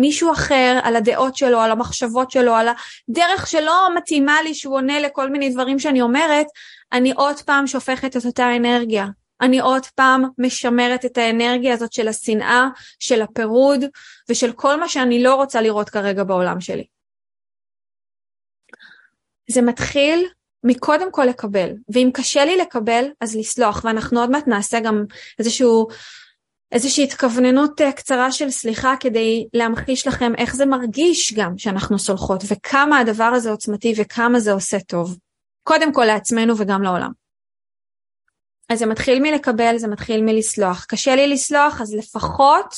מישהו 0.02 0.32
אחר 0.32 0.80
על 0.84 0.96
הדעות 0.96 1.36
שלו, 1.36 1.60
על 1.60 1.72
המחשבות 1.72 2.32
שלו, 2.32 2.56
על 2.56 2.68
הדרך 3.10 3.48
שלא 3.48 3.96
מתאימה 3.96 4.42
לי 4.42 4.54
שהוא 4.54 4.76
עונה 4.76 5.00
לכל 5.00 5.30
מיני 5.30 5.50
דברים 5.50 5.80
שאני 5.80 6.02
אומרת, 6.02 6.46
אני 6.94 7.12
עוד 7.12 7.42
פעם 7.42 7.68
שופכת 7.68 8.18
את 8.18 8.26
אותה 8.26 8.56
אנרגיה. 8.56 9.06
אני 9.42 9.60
עוד 9.60 9.86
פעם 9.96 10.24
משמרת 10.38 11.06
את 11.06 11.18
האנרגיה 11.18 11.74
הזאת 11.74 11.94
של 11.94 12.08
השנאה, 12.08 12.68
של 13.00 13.22
הפירוד 13.22 13.86
ושל 14.30 14.52
כל 14.52 14.80
מה 14.80 14.90
שאני 14.90 15.24
לא 15.24 15.36
רוצה 15.36 15.62
לראות 15.62 15.90
כרגע 15.90 16.24
בעולם 16.24 16.62
שלי. 16.62 16.86
זה 19.50 19.62
מתחיל 19.62 20.28
מקודם 20.64 21.12
כל 21.12 21.26
לקבל, 21.26 21.70
ואם 21.94 22.10
קשה 22.14 22.46
לי 22.46 22.58
לקבל 22.58 23.06
אז 23.22 23.36
לסלוח, 23.36 23.82
ואנחנו 23.84 24.20
עוד 24.20 24.32
מעט 24.32 24.48
נעשה 24.48 24.80
גם 24.80 25.06
איזשהו 25.40 25.88
איזושהי 26.72 27.04
התכווננות 27.04 27.82
אה, 27.82 27.92
קצרה 27.92 28.32
של 28.32 28.50
סליחה 28.50 28.94
כדי 29.00 29.48
להמחיש 29.54 30.08
לכם 30.08 30.32
איך 30.38 30.56
זה 30.56 30.66
מרגיש 30.66 31.34
גם 31.34 31.58
שאנחנו 31.58 32.00
סולחות 32.00 32.44
וכמה 32.48 33.00
הדבר 33.00 33.32
הזה 33.36 33.52
עוצמתי 33.52 33.94
וכמה 33.98 34.40
זה 34.40 34.52
עושה 34.52 34.80
טוב. 34.80 35.18
קודם 35.64 35.94
כל 35.94 36.06
לעצמנו 36.06 36.58
וגם 36.58 36.84
לעולם. 36.84 37.12
אז 38.70 38.80
זה 38.80 38.86
מתחיל 38.86 39.20
מלקבל, 39.22 39.78
זה 39.78 39.88
מתחיל 39.88 40.22
מלסלוח. 40.22 40.86
קשה 40.86 41.16
לי 41.16 41.28
לסלוח, 41.28 41.82
אז 41.82 41.96
לפחות 41.96 42.76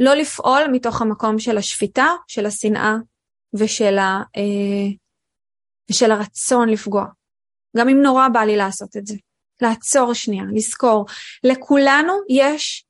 לא 0.00 0.14
לפעול 0.14 0.62
מתוך 0.72 1.02
המקום 1.02 1.38
של 1.38 1.58
השפיטה, 1.58 2.06
של 2.26 2.46
השנאה 2.46 2.94
ושל, 3.54 3.98
ה, 3.98 4.22
אה, 4.36 4.96
ושל 5.90 6.10
הרצון 6.10 6.68
לפגוע. 6.68 7.06
גם 7.76 7.88
אם 7.88 8.02
נורא 8.02 8.28
בא 8.28 8.40
לי 8.40 8.56
לעשות 8.56 8.96
את 8.96 9.06
זה. 9.06 9.14
לעצור 9.62 10.14
שנייה, 10.14 10.44
לזכור. 10.54 11.06
לכולנו 11.44 12.12
יש 12.28 12.84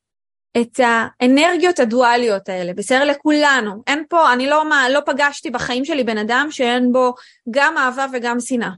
את 0.56 0.80
האנרגיות 0.82 1.78
הדואליות 1.78 2.48
האלה, 2.48 2.72
בסדר? 2.72 3.04
לכולנו. 3.04 3.82
אין 3.86 4.04
פה, 4.08 4.32
אני 4.32 4.46
לא, 4.46 4.68
מה, 4.68 4.88
לא 4.88 5.00
פגשתי 5.06 5.50
בחיים 5.50 5.84
שלי 5.84 6.04
בן 6.04 6.18
אדם 6.18 6.46
שאין 6.50 6.92
בו 6.92 7.14
גם 7.50 7.78
אהבה 7.78 8.06
וגם 8.12 8.40
שנאה. 8.40 8.70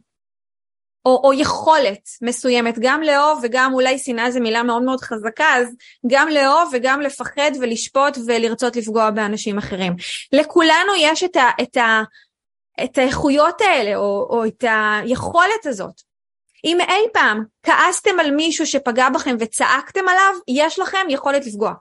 או, 1.06 1.20
או 1.24 1.32
יכולת 1.32 2.08
מסוימת, 2.22 2.78
גם 2.80 3.02
לאהוב 3.02 3.40
וגם 3.42 3.74
אולי 3.74 3.98
שנאה 3.98 4.30
זו 4.30 4.40
מילה 4.40 4.62
מאוד 4.62 4.82
מאוד 4.82 5.00
חזקה, 5.00 5.54
אז 5.56 5.68
גם 6.06 6.28
לאהוב 6.28 6.70
וגם 6.72 7.00
לפחד 7.00 7.50
ולשפוט 7.60 8.18
ולרצות 8.26 8.76
לפגוע 8.76 9.10
באנשים 9.10 9.58
אחרים. 9.58 9.96
לכולנו 10.32 10.92
יש 10.98 11.24
את, 11.24 11.36
ה, 11.36 11.48
את, 11.62 11.76
ה, 11.76 12.02
את 12.84 12.98
האיכויות 12.98 13.60
האלה, 13.60 13.96
או, 13.96 14.26
או 14.30 14.44
את 14.46 14.64
היכולת 14.68 15.66
הזאת. 15.66 16.09
אם 16.64 16.80
אי 16.80 17.08
פעם 17.12 17.44
כעסתם 17.62 18.20
על 18.20 18.30
מישהו 18.30 18.66
שפגע 18.66 19.08
בכם 19.08 19.36
וצעקתם 19.40 20.08
עליו, 20.08 20.34
יש 20.48 20.78
לכם 20.78 21.06
יכולת 21.08 21.46
לפגוע. 21.46 21.72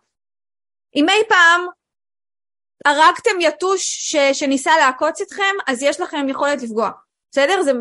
אם 0.95 1.09
אי 1.09 1.23
פעם 1.29 1.67
הרגתם 2.85 3.41
יתוש 3.41 3.81
ש, 3.83 4.15
שניסה 4.33 4.71
לעקוץ 4.77 5.21
אתכם, 5.21 5.55
אז 5.67 5.83
יש 5.83 6.01
לכם 6.01 6.29
יכולת 6.29 6.61
לפגוע. 6.61 6.89
בסדר? 7.31 7.61
זה 7.63 7.71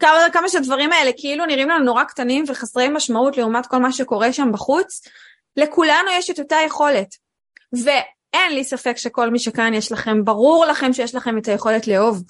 כמה, 0.00 0.18
כמה 0.32 0.48
שהדברים 0.48 0.92
האלה 0.92 1.10
כאילו 1.16 1.46
נראים 1.46 1.68
לנו 1.68 1.84
נורא 1.84 2.04
קטנים 2.04 2.44
וחסרי 2.48 2.88
משמעות 2.88 3.36
לעומת 3.36 3.66
כל 3.66 3.76
מה 3.76 3.92
שקורה 3.92 4.32
שם 4.32 4.52
בחוץ, 4.52 5.02
לכולנו 5.56 6.10
יש 6.10 6.30
את 6.30 6.38
אותה 6.38 6.56
יכולת. 6.66 7.14
ואין 7.72 8.52
לי 8.52 8.64
ספק 8.64 8.96
שכל 8.96 9.30
מי 9.30 9.38
שכאן 9.38 9.74
יש 9.74 9.92
לכם, 9.92 10.24
ברור 10.24 10.64
לכם 10.64 10.92
שיש 10.92 11.14
לכם 11.14 11.38
את 11.38 11.48
היכולת 11.48 11.86
לאהוב. 11.86 12.22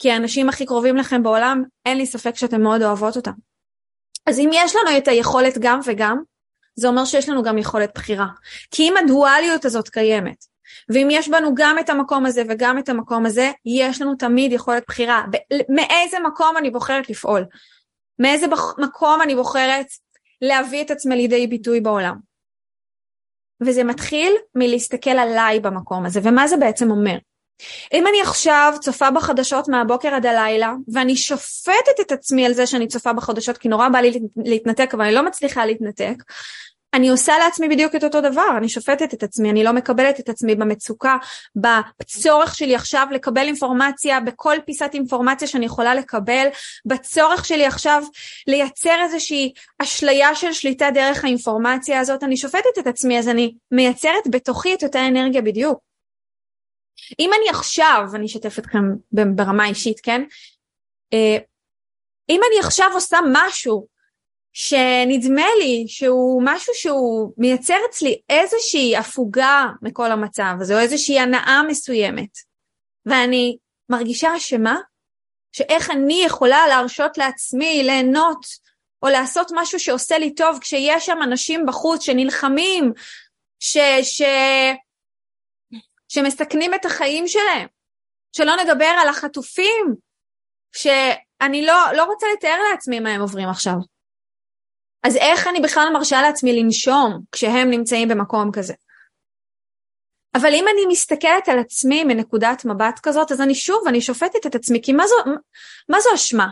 כי 0.00 0.10
האנשים 0.10 0.48
הכי 0.48 0.66
קרובים 0.66 0.96
לכם 0.96 1.22
בעולם, 1.22 1.64
אין 1.86 1.96
לי 1.96 2.06
ספק 2.06 2.36
שאתם 2.36 2.62
מאוד 2.62 2.82
אוהבות 2.82 3.16
אותם. 3.16 3.32
אז 4.26 4.38
אם 4.38 4.50
יש 4.52 4.76
לנו 4.76 4.98
את 4.98 5.08
היכולת 5.08 5.58
גם 5.58 5.80
וגם, 5.86 6.22
זה 6.74 6.88
אומר 6.88 7.04
שיש 7.04 7.28
לנו 7.28 7.42
גם 7.42 7.58
יכולת 7.58 7.90
בחירה. 7.94 8.26
כי 8.70 8.82
אם 8.82 8.94
הדואליות 8.96 9.64
הזאת 9.64 9.88
קיימת, 9.88 10.44
ואם 10.88 11.08
יש 11.10 11.28
בנו 11.28 11.54
גם 11.54 11.78
את 11.78 11.90
המקום 11.90 12.26
הזה 12.26 12.42
וגם 12.48 12.78
את 12.78 12.88
המקום 12.88 13.26
הזה, 13.26 13.50
יש 13.66 14.02
לנו 14.02 14.14
תמיד 14.14 14.52
יכולת 14.52 14.84
בחירה. 14.88 15.22
מאיזה 15.68 16.16
מקום 16.20 16.56
אני 16.56 16.70
בוחרת 16.70 17.10
לפעול? 17.10 17.44
מאיזה 18.18 18.46
מקום 18.78 19.22
אני 19.22 19.34
בוחרת 19.34 19.86
להביא 20.42 20.82
את 20.82 20.90
עצמי 20.90 21.16
לידי 21.16 21.46
ביטוי 21.46 21.80
בעולם? 21.80 22.16
וזה 23.60 23.84
מתחיל 23.84 24.32
מלהסתכל 24.54 25.10
עליי 25.10 25.60
במקום 25.60 26.06
הזה, 26.06 26.20
ומה 26.22 26.48
זה 26.48 26.56
בעצם 26.56 26.90
אומר? 26.90 27.16
אם 27.94 28.06
אני 28.06 28.20
עכשיו 28.22 28.74
צופה 28.80 29.10
בחדשות 29.10 29.68
מהבוקר 29.68 30.14
עד 30.14 30.26
הלילה, 30.26 30.74
ואני 30.92 31.16
שופטת 31.16 32.00
את 32.00 32.12
עצמי 32.12 32.46
על 32.46 32.52
זה 32.52 32.66
שאני 32.66 32.86
צופה 32.86 33.12
בחדשות, 33.12 33.58
כי 33.58 33.68
נורא 33.68 33.88
בא 33.88 33.98
לי 33.98 34.20
להתנתק, 34.36 34.90
אבל 34.94 35.04
אני 35.04 35.14
לא 35.14 35.22
מצליחה 35.22 35.66
להתנתק, 35.66 36.22
אני 36.94 37.08
עושה 37.08 37.38
לעצמי 37.38 37.68
בדיוק 37.68 37.94
את 37.94 38.04
אותו 38.04 38.20
דבר, 38.20 38.48
אני 38.56 38.68
שופטת 38.68 39.14
את 39.14 39.22
עצמי, 39.22 39.50
אני 39.50 39.64
לא 39.64 39.72
מקבלת 39.72 40.20
את 40.20 40.28
עצמי 40.28 40.54
במצוקה, 40.54 41.16
בצורך 42.00 42.54
שלי 42.54 42.74
עכשיו 42.74 43.06
לקבל 43.10 43.42
אינפורמציה, 43.42 44.20
בכל 44.20 44.56
פיסת 44.66 44.90
אינפורמציה 44.94 45.48
שאני 45.48 45.66
יכולה 45.66 45.94
לקבל, 45.94 46.46
בצורך 46.86 47.44
שלי 47.44 47.66
עכשיו 47.66 48.02
לייצר 48.46 48.96
איזושהי 49.02 49.52
אשליה 49.78 50.34
של 50.34 50.52
שליטה 50.52 50.90
דרך 50.94 51.24
האינפורמציה 51.24 52.00
הזאת, 52.00 52.22
אני 52.22 52.36
שופטת 52.36 52.78
את 52.78 52.86
עצמי, 52.86 53.18
אז 53.18 53.28
אני 53.28 53.54
מייצרת 53.72 54.28
בתוכי 54.30 54.74
את 54.74 54.84
אותה 54.84 55.08
אנרגיה 55.08 55.42
בדיוק. 55.42 55.89
אם 57.18 57.30
אני 57.40 57.50
עכשיו, 57.50 58.04
אני 58.14 58.26
אשתף 58.26 58.58
אתכם 58.58 58.82
ברמה 59.12 59.66
אישית, 59.66 60.00
כן? 60.00 60.22
אה, 61.12 61.38
אם 62.28 62.40
אני 62.50 62.60
עכשיו 62.60 62.90
עושה 62.94 63.18
משהו 63.32 63.86
שנדמה 64.52 65.46
לי 65.58 65.84
שהוא 65.88 66.42
משהו 66.44 66.74
שהוא 66.74 67.32
מייצר 67.36 67.76
אצלי 67.90 68.20
איזושהי 68.28 68.96
הפוגה 68.96 69.66
מכל 69.82 70.12
המצב 70.12 70.54
הזה, 70.60 70.74
או 70.74 70.80
איזושהי 70.80 71.18
הנאה 71.18 71.62
מסוימת, 71.68 72.30
ואני 73.06 73.56
מרגישה 73.88 74.36
אשמה, 74.36 74.76
שאיך 75.52 75.90
אני 75.90 76.22
יכולה 76.26 76.68
להרשות 76.68 77.18
לעצמי 77.18 77.82
ליהנות 77.82 78.46
או 79.02 79.08
לעשות 79.08 79.50
משהו 79.54 79.80
שעושה 79.80 80.18
לי 80.18 80.34
טוב 80.34 80.58
כשיש 80.60 81.06
שם 81.06 81.18
אנשים 81.22 81.66
בחוץ 81.66 82.02
שנלחמים, 82.02 82.92
ש... 83.60 83.78
ש... 84.02 84.22
שמסכנים 86.10 86.74
את 86.74 86.84
החיים 86.84 87.28
שלהם. 87.28 87.68
שלא 88.32 88.52
נדבר 88.56 88.94
על 89.00 89.08
החטופים, 89.08 89.94
שאני 90.76 91.66
לא, 91.66 91.74
לא 91.96 92.04
רוצה 92.04 92.26
לתאר 92.36 92.58
לעצמי 92.70 93.00
מה 93.00 93.10
הם 93.10 93.20
עוברים 93.20 93.48
עכשיו. 93.48 93.74
אז 95.02 95.16
איך 95.16 95.46
אני 95.46 95.60
בכלל 95.60 95.88
מרשה 95.92 96.22
לעצמי 96.22 96.62
לנשום 96.62 97.20
כשהם 97.32 97.70
נמצאים 97.70 98.08
במקום 98.08 98.50
כזה? 98.52 98.74
אבל 100.34 100.54
אם 100.54 100.64
אני 100.72 100.86
מסתכלת 100.88 101.48
על 101.48 101.58
עצמי 101.58 102.04
מנקודת 102.04 102.64
מבט 102.64 103.00
כזאת, 103.02 103.32
אז 103.32 103.40
אני 103.40 103.54
שוב, 103.54 103.88
אני 103.88 104.00
שופטת 104.00 104.46
את 104.46 104.54
עצמי, 104.54 104.82
כי 104.82 104.92
מה 104.92 105.06
זו, 105.06 105.16
מה 105.88 106.00
זו 106.00 106.14
אשמה? 106.14 106.48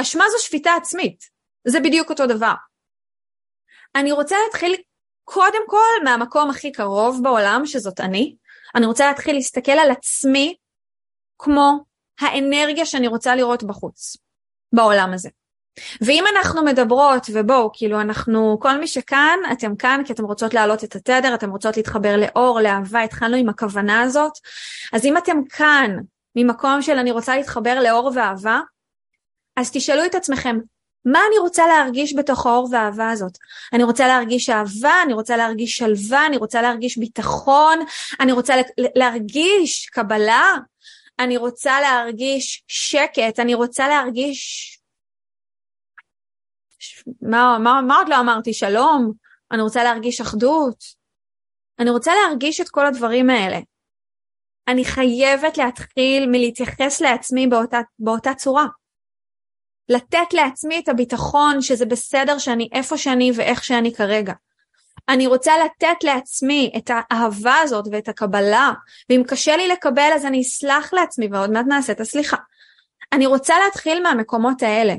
אשמה 0.00 0.24
זו 0.30 0.44
שפיטה 0.44 0.74
עצמית. 0.74 1.24
זה 1.68 1.80
בדיוק 1.80 2.10
אותו 2.10 2.26
דבר. 2.26 2.54
אני 3.94 4.12
רוצה 4.12 4.36
להתחיל 4.44 4.76
קודם 5.24 5.62
כל 5.66 6.04
מהמקום 6.04 6.50
הכי 6.50 6.72
קרוב 6.72 7.20
בעולם, 7.22 7.62
שזאת 7.66 8.00
אני, 8.00 8.36
אני 8.74 8.86
רוצה 8.86 9.06
להתחיל 9.06 9.34
להסתכל 9.34 9.72
על 9.72 9.90
עצמי 9.90 10.54
כמו 11.38 11.84
האנרגיה 12.20 12.86
שאני 12.86 13.08
רוצה 13.08 13.36
לראות 13.36 13.64
בחוץ, 13.64 14.16
בעולם 14.72 15.12
הזה. 15.12 15.28
ואם 16.00 16.24
אנחנו 16.36 16.64
מדברות, 16.64 17.26
ובואו, 17.32 17.70
כאילו 17.72 18.00
אנחנו, 18.00 18.58
כל 18.60 18.80
מי 18.80 18.86
שכאן, 18.86 19.38
אתם 19.52 19.76
כאן 19.76 20.02
כי 20.06 20.12
אתם 20.12 20.24
רוצות 20.24 20.54
להעלות 20.54 20.84
את 20.84 20.96
התדר, 20.96 21.34
אתם 21.34 21.50
רוצות 21.50 21.76
להתחבר 21.76 22.16
לאור, 22.16 22.60
לאהבה, 22.60 23.02
התחלנו 23.02 23.36
עם 23.36 23.48
הכוונה 23.48 24.00
הזאת, 24.00 24.32
אז 24.92 25.04
אם 25.04 25.16
אתם 25.16 25.36
כאן 25.48 25.96
ממקום 26.36 26.82
של 26.82 26.98
אני 26.98 27.10
רוצה 27.10 27.36
להתחבר 27.36 27.80
לאור 27.80 28.12
ואהבה, 28.14 28.60
אז 29.56 29.70
תשאלו 29.72 30.04
את 30.04 30.14
עצמכם, 30.14 30.58
מה 31.04 31.20
אני 31.28 31.38
רוצה 31.38 31.66
להרגיש 31.66 32.14
בתוך 32.16 32.46
האור 32.46 32.68
והאהבה 32.72 33.10
הזאת? 33.10 33.38
אני 33.72 33.84
רוצה 33.84 34.06
להרגיש 34.06 34.50
אהבה, 34.50 35.02
אני 35.04 35.12
רוצה 35.12 35.36
להרגיש 35.36 35.76
שלווה, 35.76 36.26
אני 36.26 36.36
רוצה 36.36 36.62
להרגיש 36.62 36.98
ביטחון, 36.98 37.78
אני 38.20 38.32
רוצה 38.32 38.54
להרגיש 38.94 39.86
קבלה, 39.86 40.54
אני 41.18 41.36
רוצה 41.36 41.80
להרגיש 41.80 42.64
שקט, 42.68 43.38
אני 43.38 43.54
רוצה 43.54 43.88
להרגיש... 43.88 44.68
מה, 47.22 47.58
מה, 47.58 47.80
מה 47.86 47.96
עוד 47.96 48.08
לא 48.08 48.20
אמרתי? 48.20 48.52
שלום? 48.52 49.12
אני 49.52 49.62
רוצה 49.62 49.84
להרגיש 49.84 50.20
אחדות. 50.20 50.84
אני 51.78 51.90
רוצה 51.90 52.12
להרגיש 52.14 52.60
את 52.60 52.68
כל 52.68 52.86
הדברים 52.86 53.30
האלה. 53.30 53.58
אני 54.68 54.84
חייבת 54.84 55.58
להתחיל 55.58 56.26
מלהתייחס 56.30 57.00
לעצמי 57.00 57.46
באותה, 57.46 57.80
באותה 57.98 58.34
צורה. 58.34 58.66
לתת 59.88 60.32
לעצמי 60.32 60.78
את 60.78 60.88
הביטחון 60.88 61.62
שזה 61.62 61.86
בסדר 61.86 62.38
שאני 62.38 62.68
איפה 62.72 62.98
שאני 62.98 63.32
ואיך 63.34 63.64
שאני 63.64 63.94
כרגע. 63.94 64.32
אני 65.08 65.26
רוצה 65.26 65.52
לתת 65.64 66.04
לעצמי 66.04 66.72
את 66.76 66.90
האהבה 66.94 67.56
הזאת 67.62 67.84
ואת 67.92 68.08
הקבלה, 68.08 68.72
ואם 69.10 69.22
קשה 69.28 69.56
לי 69.56 69.68
לקבל 69.68 70.10
אז 70.14 70.26
אני 70.26 70.40
אסלח 70.40 70.94
לעצמי 70.94 71.28
ועוד 71.32 71.50
מעט 71.50 71.66
נעשה 71.68 71.92
את 71.92 72.00
הסליחה. 72.00 72.36
אני 73.12 73.26
רוצה 73.26 73.54
להתחיל 73.64 74.02
מהמקומות 74.02 74.62
האלה, 74.62 74.94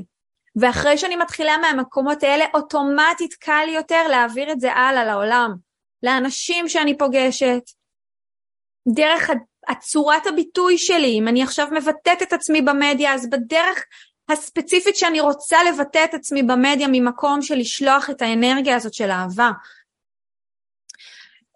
ואחרי 0.56 0.98
שאני 0.98 1.16
מתחילה 1.16 1.58
מהמקומות 1.58 2.22
האלה, 2.22 2.44
אוטומטית 2.54 3.34
קל 3.34 3.68
יותר 3.68 4.08
להעביר 4.08 4.52
את 4.52 4.60
זה 4.60 4.72
הלאה 4.72 5.04
לעולם, 5.04 5.54
לאנשים 6.02 6.68
שאני 6.68 6.98
פוגשת, 6.98 7.62
דרך 8.94 9.30
הצורת 9.68 10.26
הביטוי 10.26 10.78
שלי, 10.78 11.18
אם 11.18 11.28
אני 11.28 11.42
עכשיו 11.42 11.68
מבטאת 11.72 12.22
את 12.22 12.32
עצמי 12.32 12.62
במדיה, 12.62 13.14
אז 13.14 13.30
בדרך 13.30 13.84
הספציפית 14.28 14.96
שאני 14.96 15.20
רוצה 15.20 15.58
לבטא 15.64 16.04
את 16.04 16.14
עצמי 16.14 16.42
במדיה 16.42 16.88
ממקום 16.92 17.42
של 17.42 17.54
לשלוח 17.54 18.10
את 18.10 18.22
האנרגיה 18.22 18.76
הזאת 18.76 18.94
של 18.94 19.10
אהבה, 19.10 19.50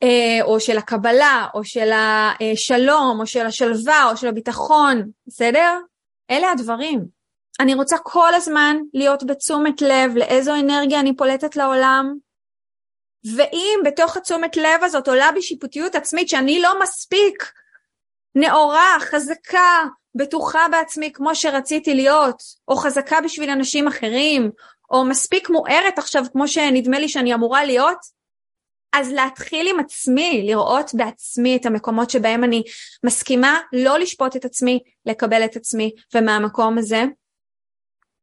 אה, 0.03 0.43
או 0.43 0.61
של 0.61 0.79
הקבלה, 0.79 1.47
או 1.55 1.65
של 1.65 1.91
השלום, 1.93 3.21
או 3.21 3.27
של 3.27 3.47
השלווה, 3.47 4.11
או 4.11 4.17
של 4.17 4.27
הביטחון, 4.27 5.11
בסדר? 5.27 5.79
אלה 6.31 6.51
הדברים. 6.51 7.05
אני 7.61 7.75
רוצה 7.75 7.97
כל 8.03 8.35
הזמן 8.35 8.77
להיות 8.95 9.27
בתשומת 9.27 9.83
לב 9.83 10.17
לאיזו 10.17 10.55
אנרגיה 10.55 11.01
אני 11.01 11.17
פולטת 11.17 11.57
לעולם, 11.57 12.15
ואם 13.37 13.79
בתוך 13.85 14.17
התשומת 14.17 14.57
לב 14.57 14.85
הזאת 14.85 15.09
עולה 15.09 15.33
בי 15.35 15.43
שיפוטיות 15.43 15.95
עצמית 15.95 16.29
שאני 16.29 16.63
לא 16.63 16.83
מספיק 16.83 17.53
נאורה, 18.35 18.97
חזקה, 19.01 19.85
בטוחה 20.15 20.67
בעצמי 20.71 21.13
כמו 21.13 21.35
שרציתי 21.35 21.95
להיות, 21.95 22.43
או 22.69 22.77
חזקה 22.77 23.21
בשביל 23.21 23.51
אנשים 23.51 23.89
אחרים, 23.89 24.51
או 24.91 25.05
מספיק 25.05 25.51
מוארת 25.51 25.99
עכשיו 25.99 26.25
כמו 26.33 26.49
שנדמה 26.49 26.99
לי 26.99 27.09
שאני 27.09 27.35
אמורה 27.35 27.65
להיות, 27.65 27.99
אז 28.93 29.13
להתחיל 29.13 29.69
עם 29.69 29.81
עצמי, 29.81 30.43
לראות 30.47 30.91
בעצמי 30.95 31.57
את 31.57 31.67
המקומות 31.67 32.11
שבהם 32.11 32.45
אני 32.45 32.63
מסכימה 33.05 33.61
לא 33.73 33.99
לשפוט 33.99 34.37
את 34.37 34.45
עצמי, 34.45 34.81
לקבל 35.07 35.45
את 35.45 35.57
עצמי, 35.57 35.93
ומהמקום 36.15 36.79
הזה 36.79 37.05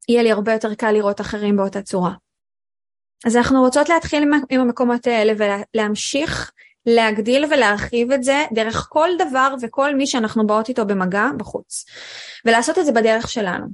יהיה 0.08 0.22
לי 0.22 0.32
הרבה 0.32 0.52
יותר 0.52 0.74
קל 0.74 0.92
לראות 0.92 1.20
אחרים 1.20 1.56
באותה 1.56 1.82
צורה. 1.82 2.12
אז 3.26 3.36
אנחנו 3.36 3.60
רוצות 3.60 3.88
להתחיל 3.88 4.22
עם, 4.22 4.60
המקומות 4.60 5.06
האלה 5.06 5.32
ולהמשיך 5.74 6.52
להגדיל 6.86 7.44
ולהרחיב 7.44 8.12
את 8.12 8.22
זה 8.22 8.44
דרך 8.52 8.86
כל 8.90 9.08
דבר 9.18 9.54
וכל 9.62 9.94
מי 9.94 10.06
שאנחנו 10.06 10.46
באות 10.46 10.68
איתו 10.68 10.86
במגע 10.86 11.26
בחוץ, 11.36 11.84
ולעשות 12.44 12.78
את 12.78 12.84
זה 12.86 12.92
בדרך 12.92 13.28
שלנו. 13.28 13.66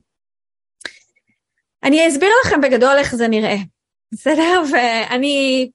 אני 1.83 2.09
אסביר 2.09 2.31
לכם 2.45 2.61
בגדול 2.61 2.97
איך 2.99 3.15
זה 3.15 3.29
נראה, 3.29 3.57
בסדר? 4.13 4.63
ואני 4.73 5.71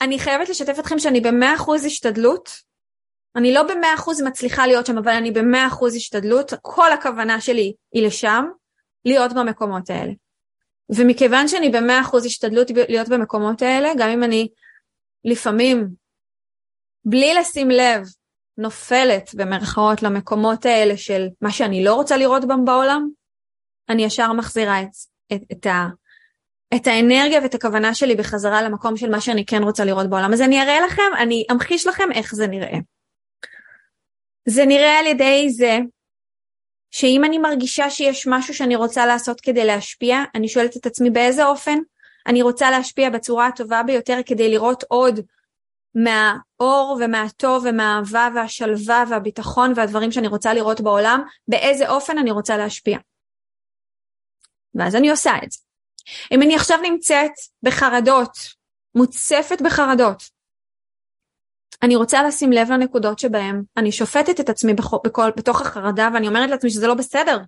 אני 0.00 0.18
חייבת 0.18 0.48
לשתף 0.48 0.78
אתכם 0.78 0.98
שאני 0.98 1.20
במאה 1.20 1.54
אחוז 1.54 1.84
השתדלות. 1.84 2.50
אני 3.36 3.54
לא 3.54 3.62
במאה 3.62 3.94
אחוז 3.94 4.22
מצליחה 4.22 4.66
להיות 4.66 4.86
שם, 4.86 4.98
אבל 4.98 5.12
אני 5.12 5.30
במאה 5.30 5.66
אחוז 5.66 5.94
השתדלות. 5.94 6.52
כל 6.62 6.92
הכוונה 6.92 7.40
שלי 7.40 7.72
היא 7.92 8.06
לשם, 8.06 8.44
להיות 9.04 9.32
במקומות 9.32 9.90
האלה. 9.90 10.12
ומכיוון 10.96 11.48
שאני 11.48 11.70
במאה 11.70 12.00
אחוז 12.00 12.26
השתדלות 12.26 12.70
להיות 12.88 13.08
במקומות 13.08 13.62
האלה, 13.62 13.92
גם 13.98 14.08
אם 14.08 14.22
אני 14.22 14.48
לפעמים, 15.24 15.88
בלי 17.04 17.34
לשים 17.34 17.70
לב, 17.70 18.06
נופלת 18.58 19.34
במרכאות 19.34 20.02
למקומות 20.02 20.66
האלה 20.66 20.96
של 20.96 21.28
מה 21.40 21.50
שאני 21.50 21.84
לא 21.84 21.94
רוצה 21.94 22.16
לראות 22.16 22.44
בם 22.44 22.64
בעולם, 22.64 23.08
אני 23.88 24.04
ישר 24.04 24.32
מחזירה 24.32 24.82
את, 24.82 24.88
את, 25.32 25.42
את, 25.52 25.66
ה, 25.66 25.86
את 26.74 26.86
האנרגיה 26.86 27.40
ואת 27.42 27.54
הכוונה 27.54 27.94
שלי 27.94 28.14
בחזרה 28.14 28.62
למקום 28.62 28.96
של 28.96 29.10
מה 29.10 29.20
שאני 29.20 29.46
כן 29.46 29.62
רוצה 29.62 29.84
לראות 29.84 30.10
בעולם. 30.10 30.32
אז 30.32 30.40
אני 30.40 30.62
אראה 30.62 30.80
לכם, 30.86 31.02
אני 31.18 31.44
אמחיש 31.50 31.86
לכם 31.86 32.12
איך 32.12 32.34
זה 32.34 32.46
נראה. 32.46 32.78
זה 34.48 34.66
נראה 34.66 34.98
על 34.98 35.06
ידי 35.06 35.50
זה 35.50 35.78
שאם 36.90 37.24
אני 37.24 37.38
מרגישה 37.38 37.90
שיש 37.90 38.26
משהו 38.26 38.54
שאני 38.54 38.76
רוצה 38.76 39.06
לעשות 39.06 39.40
כדי 39.40 39.64
להשפיע, 39.64 40.18
אני 40.34 40.48
שואלת 40.48 40.76
את 40.76 40.86
עצמי 40.86 41.10
באיזה 41.10 41.46
אופן 41.46 41.78
אני 42.26 42.42
רוצה 42.42 42.70
להשפיע 42.70 43.10
בצורה 43.10 43.46
הטובה 43.46 43.82
ביותר 43.82 44.18
כדי 44.26 44.50
לראות 44.50 44.84
עוד 44.88 45.20
מהאור 45.94 46.98
ומהטוב 47.00 47.64
ומהאהבה 47.68 48.28
והשלווה 48.34 49.04
והביטחון 49.10 49.72
והדברים 49.76 50.12
שאני 50.12 50.28
רוצה 50.28 50.54
לראות 50.54 50.80
בעולם, 50.80 51.22
באיזה 51.48 51.88
אופן 51.88 52.18
אני 52.18 52.30
רוצה 52.30 52.56
להשפיע. 52.56 52.98
ואז 54.74 54.96
אני 54.96 55.10
עושה 55.10 55.32
את 55.44 55.52
זה. 55.52 55.58
אם 56.32 56.42
אני 56.42 56.54
עכשיו 56.54 56.78
נמצאת 56.82 57.32
בחרדות, 57.62 58.38
מוצפת 58.94 59.62
בחרדות, 59.62 60.22
אני 61.82 61.96
רוצה 61.96 62.22
לשים 62.22 62.52
לב 62.52 62.70
לנקודות 62.70 63.18
שבהן 63.18 63.62
אני 63.76 63.92
שופטת 63.92 64.40
את 64.40 64.48
עצמי 64.48 64.74
בכל, 64.74 64.96
בכל, 65.04 65.30
בתוך 65.36 65.60
החרדה 65.60 66.08
ואני 66.14 66.28
אומרת 66.28 66.50
לעצמי 66.50 66.70
שזה 66.70 66.86
לא 66.86 66.94
בסדר 66.94 67.38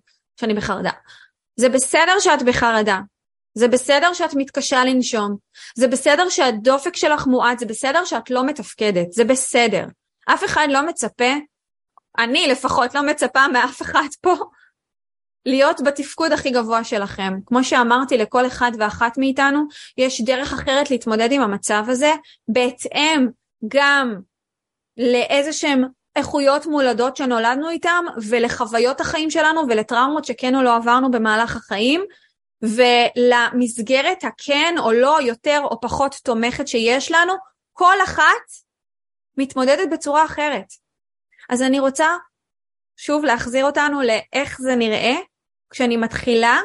שאני 0.40 0.54
בחרדה. 0.54 0.90
זה 1.56 1.68
בסדר 1.68 2.12
שאת 2.20 2.42
בחרדה, 2.42 3.00
זה 3.54 3.68
בסדר 3.68 4.12
שאת 4.12 4.34
מתקשה 4.34 4.84
לנשום, 4.84 5.36
זה 5.76 5.88
בסדר 5.88 6.28
שהדופק 6.28 6.96
שלך 6.96 7.26
מועט, 7.26 7.58
זה 7.58 7.66
בסדר 7.66 8.04
שאת 8.04 8.30
לא 8.30 8.46
מתפקדת, 8.46 9.12
זה 9.12 9.24
בסדר. 9.24 9.84
אף 10.26 10.44
אחד 10.44 10.68
לא 10.70 10.86
מצפה, 10.86 11.32
אני 12.18 12.46
לפחות 12.46 12.94
לא 12.94 13.02
מצפה 13.02 13.48
מאף 13.48 13.82
אחד 13.82 14.08
פה 14.20 14.34
להיות 15.46 15.80
בתפקוד 15.80 16.32
הכי 16.32 16.50
גבוה 16.50 16.84
שלכם. 16.84 17.32
כמו 17.46 17.64
שאמרתי 17.64 18.16
לכל 18.16 18.46
אחד 18.46 18.70
ואחת 18.78 19.18
מאיתנו, 19.18 19.66
יש 19.98 20.20
דרך 20.20 20.52
אחרת 20.52 20.90
להתמודד 20.90 21.32
עם 21.32 21.42
המצב 21.42 21.84
הזה, 21.88 22.12
בהתאם 22.48 23.28
גם 23.68 24.20
לאיזה 24.96 25.52
שהם 25.52 25.84
איכויות 26.16 26.66
מולדות 26.66 27.16
שנולדנו 27.16 27.70
איתם, 27.70 28.04
ולחוויות 28.28 29.00
החיים 29.00 29.30
שלנו 29.30 29.60
ולטראומות 29.68 30.24
שכן 30.24 30.54
או 30.54 30.62
לא 30.62 30.76
עברנו 30.76 31.10
במהלך 31.10 31.56
החיים, 31.56 32.04
ולמסגרת 32.64 34.24
הכן 34.24 34.74
או 34.78 34.92
לא 34.92 35.18
יותר 35.22 35.60
או 35.64 35.80
פחות 35.80 36.14
תומכת 36.24 36.68
שיש 36.68 37.12
לנו, 37.12 37.32
כל 37.72 37.96
אחת 38.04 38.44
מתמודדת 39.36 39.88
בצורה 39.92 40.24
אחרת. 40.24 40.66
אז 41.50 41.62
אני 41.62 41.80
רוצה 41.80 42.06
שוב 42.96 43.24
להחזיר 43.24 43.64
אותנו 43.64 44.02
לאיך 44.02 44.58
זה 44.60 44.76
נראה 44.76 45.14
כשאני 45.70 45.96
מתחילה 45.96 46.60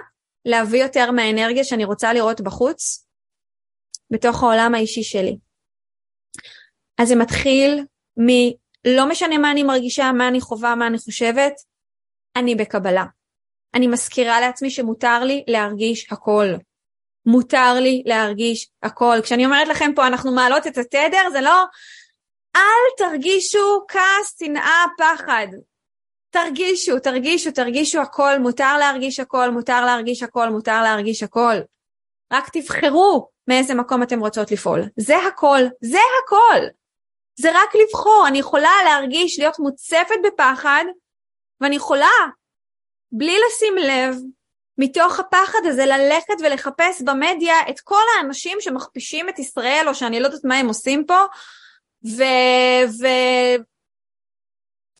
להביא 0.45 0.83
יותר 0.83 1.11
מהאנרגיה 1.11 1.63
שאני 1.63 1.85
רוצה 1.85 2.13
לראות 2.13 2.41
בחוץ, 2.41 3.07
בתוך 4.11 4.43
העולם 4.43 4.75
האישי 4.75 5.03
שלי. 5.03 5.37
אז 6.97 7.07
זה 7.07 7.15
מתחיל 7.15 7.85
מלא 8.17 9.09
משנה 9.09 9.37
מה 9.37 9.51
אני 9.51 9.63
מרגישה, 9.63 10.11
מה 10.11 10.27
אני 10.27 10.41
חווה, 10.41 10.75
מה 10.75 10.87
אני 10.87 10.97
חושבת, 10.97 11.53
אני 12.35 12.55
בקבלה. 12.55 13.05
אני 13.73 13.87
מזכירה 13.87 14.41
לעצמי 14.41 14.69
שמותר 14.69 15.19
לי 15.23 15.43
להרגיש 15.47 16.11
הכל. 16.11 16.45
מותר 17.25 17.73
לי 17.79 18.03
להרגיש 18.05 18.69
הכל. 18.83 19.17
כשאני 19.23 19.45
אומרת 19.45 19.67
לכם 19.67 19.91
פה 19.95 20.07
אנחנו 20.07 20.31
מעלות 20.31 20.67
את 20.67 20.77
התדר, 20.77 21.29
זה 21.31 21.41
לא 21.41 21.63
אל 22.55 22.97
תרגישו 22.97 23.85
כעס, 23.87 24.39
שנאה, 24.39 24.85
פחד. 24.97 25.47
תרגישו, 26.29 26.99
תרגישו, 26.99 27.51
תרגישו 27.51 28.01
הכל, 28.01 28.39
מותר 28.39 28.77
להרגיש 28.77 29.19
הכל, 29.19 29.49
מותר 29.51 29.85
להרגיש 29.85 30.23
הכל, 30.23 30.49
מותר 30.49 30.83
להרגיש 30.83 31.23
הכל. 31.23 31.55
רק 32.33 32.49
תבחרו 32.49 33.29
מאיזה 33.47 33.75
מקום 33.75 34.03
אתם 34.03 34.19
רוצות 34.19 34.51
לפעול. 34.51 34.81
זה 34.97 35.15
הכל, 35.17 35.61
זה 35.81 35.99
הכל. 36.23 36.65
זה 37.39 37.49
רק 37.53 37.69
לבחור, 37.75 38.25
אני 38.27 38.39
יכולה 38.39 38.71
להרגיש, 38.85 39.39
להיות 39.39 39.59
מוצפת 39.59 40.15
בפחד, 40.25 40.85
ואני 41.61 41.75
יכולה 41.75 42.09
בלי 43.11 43.37
לשים 43.47 43.75
לב, 43.77 44.15
מתוך 44.77 45.19
הפחד 45.19 45.59
הזה 45.65 45.85
ללכת 45.85 46.33
ולחפש 46.39 47.01
במדיה 47.01 47.55
את 47.69 47.79
כל 47.79 48.03
האנשים 48.17 48.57
שמכפישים 48.61 49.29
את 49.29 49.39
ישראל, 49.39 49.85
או 49.87 49.95
שאני 49.95 50.19
לא 50.19 50.25
יודעת 50.25 50.41
מה 50.43 50.55
הם 50.55 50.67
עושים 50.67 51.05
פה, 51.05 51.25
ו... 52.05 52.23
ו... 52.99 53.07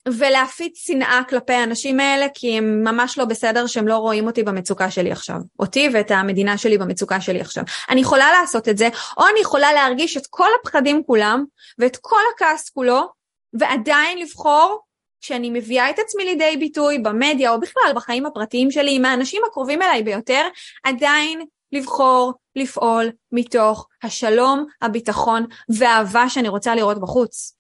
ולהפיץ 0.08 0.88
שנאה 0.88 1.22
כלפי 1.30 1.54
האנשים 1.54 2.00
האלה, 2.00 2.28
כי 2.34 2.58
הם 2.58 2.84
ממש 2.84 3.18
לא 3.18 3.26
בסדר 3.26 3.68
שהם 3.68 3.88
לא 3.88 3.98
רואים 3.98 4.28
אותי 4.28 4.44
במצוקה 4.44 4.92
שלי 4.92 5.12
עכשיו. 5.12 5.36
אותי 5.60 5.90
ואת 5.94 6.12
המדינה 6.12 6.58
שלי 6.58 6.78
במצוקה 6.78 7.22
שלי 7.22 7.42
עכשיו. 7.42 7.64
אני 7.90 8.02
יכולה 8.02 8.32
לעשות 8.32 8.70
את 8.70 8.78
זה, 8.78 8.90
או 9.18 9.24
אני 9.32 9.40
יכולה 9.40 9.74
להרגיש 9.74 10.18
את 10.18 10.28
כל 10.30 10.50
הפחדים 10.62 11.04
כולם, 11.04 11.46
ואת 11.80 11.98
כל 12.02 12.22
הכעס 12.36 12.70
כולו, 12.70 13.10
ועדיין 13.54 14.18
לבחור 14.18 14.80
כשאני 15.22 15.50
מביאה 15.50 15.90
את 15.90 16.00
עצמי 16.00 16.26
לידי 16.26 16.58
ביטוי 16.60 17.00
במדיה 17.00 17.52
או 17.52 17.60
בכלל 17.60 17.92
בחיים 17.96 18.26
הפרטיים 18.26 18.72
שלי 18.72 18.96
עם 18.96 19.06
האנשים 19.06 19.42
הקרובים 19.48 19.82
אליי 19.82 20.04
ביותר, 20.04 20.48
עדיין 20.84 21.46
לבחור 21.72 22.34
לפעול 22.56 23.12
מתוך 23.32 23.88
השלום, 24.04 24.66
הביטחון 24.82 25.46
והאהבה 25.78 26.30
שאני 26.30 26.50
רוצה 26.50 26.76
לראות 26.76 27.02
בחוץ. 27.02 27.58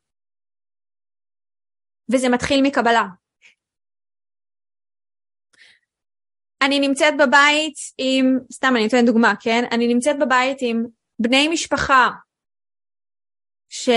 וזה 2.11 2.29
מתחיל 2.29 2.61
מקבלה. 2.61 3.03
אני 6.61 6.79
נמצאת 6.79 7.13
בבית 7.17 7.75
עם, 7.97 8.39
סתם 8.51 8.73
אני 8.75 8.87
אתן 8.87 9.05
דוגמה, 9.05 9.33
כן? 9.39 9.63
אני 9.71 9.87
נמצאת 9.93 10.19
בבית 10.19 10.57
עם 10.61 10.85
בני 11.19 11.47
משפחה 11.47 12.09
ש... 13.69 13.89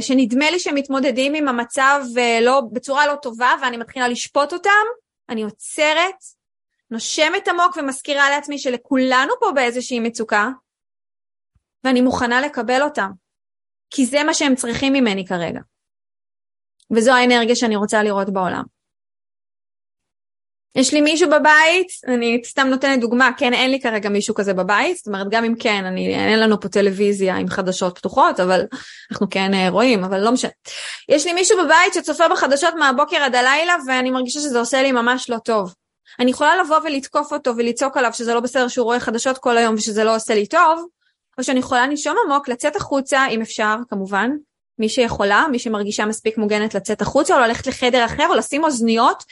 שנדמה 0.00 0.50
לי 0.50 0.58
שהם 0.58 0.74
מתמודדים 0.74 1.34
עם 1.34 1.48
המצב 1.48 2.00
אה, 2.18 2.38
לא, 2.42 2.62
בצורה 2.72 3.06
לא 3.06 3.14
טובה 3.14 3.50
ואני 3.62 3.76
מתחילה 3.76 4.08
לשפוט 4.08 4.52
אותם, 4.52 4.84
אני 5.28 5.42
עוצרת, 5.42 6.14
נושמת 6.90 7.48
עמוק 7.48 7.76
ומזכירה 7.76 8.30
לעצמי 8.30 8.58
שלכולנו 8.58 9.32
פה 9.40 9.52
באיזושהי 9.54 10.00
מצוקה 10.00 10.48
ואני 11.84 12.00
מוכנה 12.00 12.40
לקבל 12.40 12.82
אותם, 12.82 13.10
כי 13.90 14.06
זה 14.06 14.24
מה 14.24 14.34
שהם 14.34 14.54
צריכים 14.54 14.92
ממני 14.92 15.26
כרגע. 15.26 15.60
וזו 16.96 17.12
האנרגיה 17.12 17.56
שאני 17.56 17.76
רוצה 17.76 18.02
לראות 18.02 18.32
בעולם. 18.32 18.73
יש 20.76 20.94
לי 20.94 21.00
מישהו 21.00 21.30
בבית, 21.30 21.86
אני 22.06 22.40
סתם 22.44 22.66
נותנת 22.66 23.00
דוגמה, 23.00 23.30
כן, 23.36 23.54
אין 23.54 23.70
לי 23.70 23.80
כרגע 23.80 24.08
מישהו 24.08 24.34
כזה 24.34 24.54
בבית, 24.54 24.96
זאת 24.96 25.06
אומרת, 25.06 25.26
גם 25.30 25.44
אם 25.44 25.54
כן, 25.58 25.84
אני, 25.84 26.14
אין 26.14 26.40
לנו 26.40 26.60
פה 26.60 26.68
טלוויזיה 26.68 27.36
עם 27.36 27.48
חדשות 27.48 27.98
פתוחות, 27.98 28.40
אבל 28.40 28.62
אנחנו 29.12 29.26
כן 29.30 29.54
אה, 29.54 29.68
רואים, 29.68 30.04
אבל 30.04 30.20
לא 30.20 30.32
משנה. 30.32 30.50
יש 31.08 31.26
לי 31.26 31.32
מישהו 31.32 31.58
בבית 31.64 31.94
שצופה 31.94 32.28
בחדשות 32.28 32.74
מהבוקר 32.78 33.16
עד 33.16 33.34
הלילה, 33.34 33.74
ואני 33.86 34.10
מרגישה 34.10 34.40
שזה 34.40 34.58
עושה 34.58 34.82
לי 34.82 34.92
ממש 34.92 35.30
לא 35.30 35.38
טוב. 35.38 35.74
אני 36.20 36.30
יכולה 36.30 36.56
לבוא 36.56 36.76
ולתקוף 36.84 37.32
אותו 37.32 37.56
ולצעוק 37.56 37.96
עליו 37.96 38.12
שזה 38.12 38.34
לא 38.34 38.40
בסדר 38.40 38.68
שהוא 38.68 38.84
רואה 38.84 39.00
חדשות 39.00 39.38
כל 39.38 39.56
היום 39.56 39.74
ושזה 39.74 40.04
לא 40.04 40.16
עושה 40.16 40.34
לי 40.34 40.46
טוב, 40.46 40.86
או 41.38 41.44
שאני 41.44 41.58
יכולה 41.58 41.86
לנשום 41.86 42.16
עמוק, 42.26 42.48
לצאת 42.48 42.76
החוצה, 42.76 43.26
אם 43.30 43.42
אפשר, 43.42 43.76
כמובן, 43.90 44.30
מי 44.78 44.88
שיכולה, 44.88 45.44
מי 45.50 45.58
שמרגישה 45.58 46.06
מספיק 46.06 46.38
מוגנת 46.38 46.74
לצאת 46.74 47.02
החוצה, 47.02 47.34
או 47.34 47.40
ללכת 47.40 47.66
לחדר 47.66 48.04
אחר, 48.04 48.26
או 48.28 48.34
לשים 48.34 48.64
אוזניות 48.64 49.24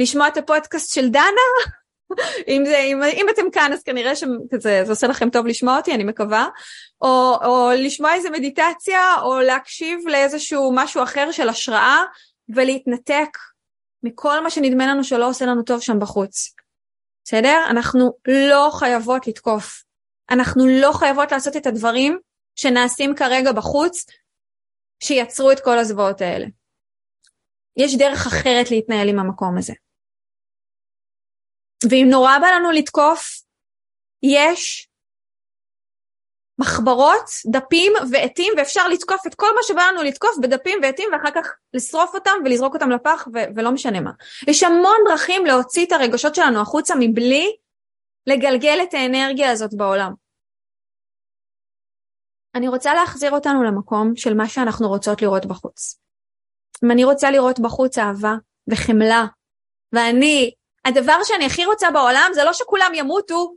לשמוע 0.00 0.28
את 0.28 0.36
הפודקאסט 0.36 0.94
של 0.94 1.08
דנה. 1.08 1.50
אם, 2.48 2.62
זה, 2.66 2.78
אם, 2.78 3.02
אם 3.02 3.26
אתם 3.34 3.50
כאן 3.52 3.72
אז 3.72 3.82
כנראה 3.82 4.16
שזה 4.16 4.82
עושה 4.88 5.06
לכם 5.06 5.30
טוב 5.30 5.46
לשמוע 5.46 5.76
אותי, 5.76 5.94
אני 5.94 6.04
מקווה. 6.04 6.48
או, 7.02 7.36
או 7.44 7.70
לשמוע 7.76 8.14
איזה 8.14 8.30
מדיטציה, 8.30 9.00
או 9.22 9.40
להקשיב 9.40 10.08
לאיזשהו 10.08 10.72
משהו 10.74 11.02
אחר 11.02 11.32
של 11.32 11.48
השראה, 11.48 12.02
ולהתנתק 12.48 13.38
מכל 14.02 14.42
מה 14.42 14.50
שנדמה 14.50 14.86
לנו 14.86 15.04
שלא 15.04 15.28
עושה 15.28 15.46
לנו 15.46 15.62
טוב 15.62 15.80
שם 15.80 15.98
בחוץ. 15.98 16.54
בסדר? 17.24 17.62
אנחנו 17.70 18.12
לא 18.26 18.70
חייבות 18.78 19.26
לתקוף. 19.26 19.84
אנחנו 20.30 20.66
לא 20.66 20.92
חייבות 20.92 21.32
לעשות 21.32 21.56
את 21.56 21.66
הדברים 21.66 22.18
שנעשים 22.56 23.14
כרגע 23.14 23.52
בחוץ, 23.52 24.06
שיצרו 25.02 25.52
את 25.52 25.60
כל 25.60 25.78
הזוועות 25.78 26.20
האלה. 26.20 26.46
יש 27.76 27.96
דרך 27.96 28.26
אחרת 28.26 28.70
להתנהל 28.70 29.08
עם 29.08 29.18
המקום 29.18 29.58
הזה. 29.58 29.72
ואם 31.90 32.06
נורא 32.10 32.38
בא 32.38 32.46
לנו 32.46 32.70
לתקוף, 32.70 33.42
יש 34.22 34.90
מחברות, 36.60 37.30
דפים 37.46 37.92
ועטים, 38.12 38.52
ואפשר 38.56 38.88
לתקוף 38.88 39.26
את 39.26 39.34
כל 39.34 39.54
מה 39.54 39.60
שבא 39.62 39.82
לנו 39.82 40.02
לתקוף 40.02 40.30
בדפים 40.42 40.78
ועטים, 40.82 41.08
ואחר 41.12 41.30
כך 41.34 41.54
לשרוף 41.74 42.14
אותם 42.14 42.32
ולזרוק 42.44 42.74
אותם 42.74 42.90
לפח, 42.90 43.28
ו- 43.34 43.56
ולא 43.56 43.70
משנה 43.70 44.00
מה. 44.00 44.10
יש 44.48 44.62
המון 44.62 44.96
דרכים 45.08 45.46
להוציא 45.46 45.86
את 45.86 45.92
הרגשות 45.92 46.34
שלנו 46.34 46.60
החוצה 46.60 46.94
מבלי 47.00 47.56
לגלגל 48.26 48.78
את 48.82 48.94
האנרגיה 48.94 49.50
הזאת 49.50 49.74
בעולם. 49.74 50.12
אני 52.54 52.68
רוצה 52.68 52.94
להחזיר 52.94 53.30
אותנו 53.30 53.62
למקום 53.62 54.16
של 54.16 54.34
מה 54.34 54.48
שאנחנו 54.48 54.88
רוצות 54.88 55.22
לראות 55.22 55.46
בחוץ. 55.46 56.00
אם 56.84 56.90
אני 56.90 57.04
רוצה 57.04 57.30
לראות 57.30 57.60
בחוץ 57.60 57.98
אהבה 57.98 58.34
וחמלה, 58.70 59.24
ואני 59.92 60.54
הדבר 60.84 61.18
שאני 61.24 61.46
הכי 61.46 61.64
רוצה 61.64 61.90
בעולם 61.90 62.30
זה 62.34 62.44
לא 62.44 62.52
שכולם 62.52 62.92
ימותו, 62.94 63.54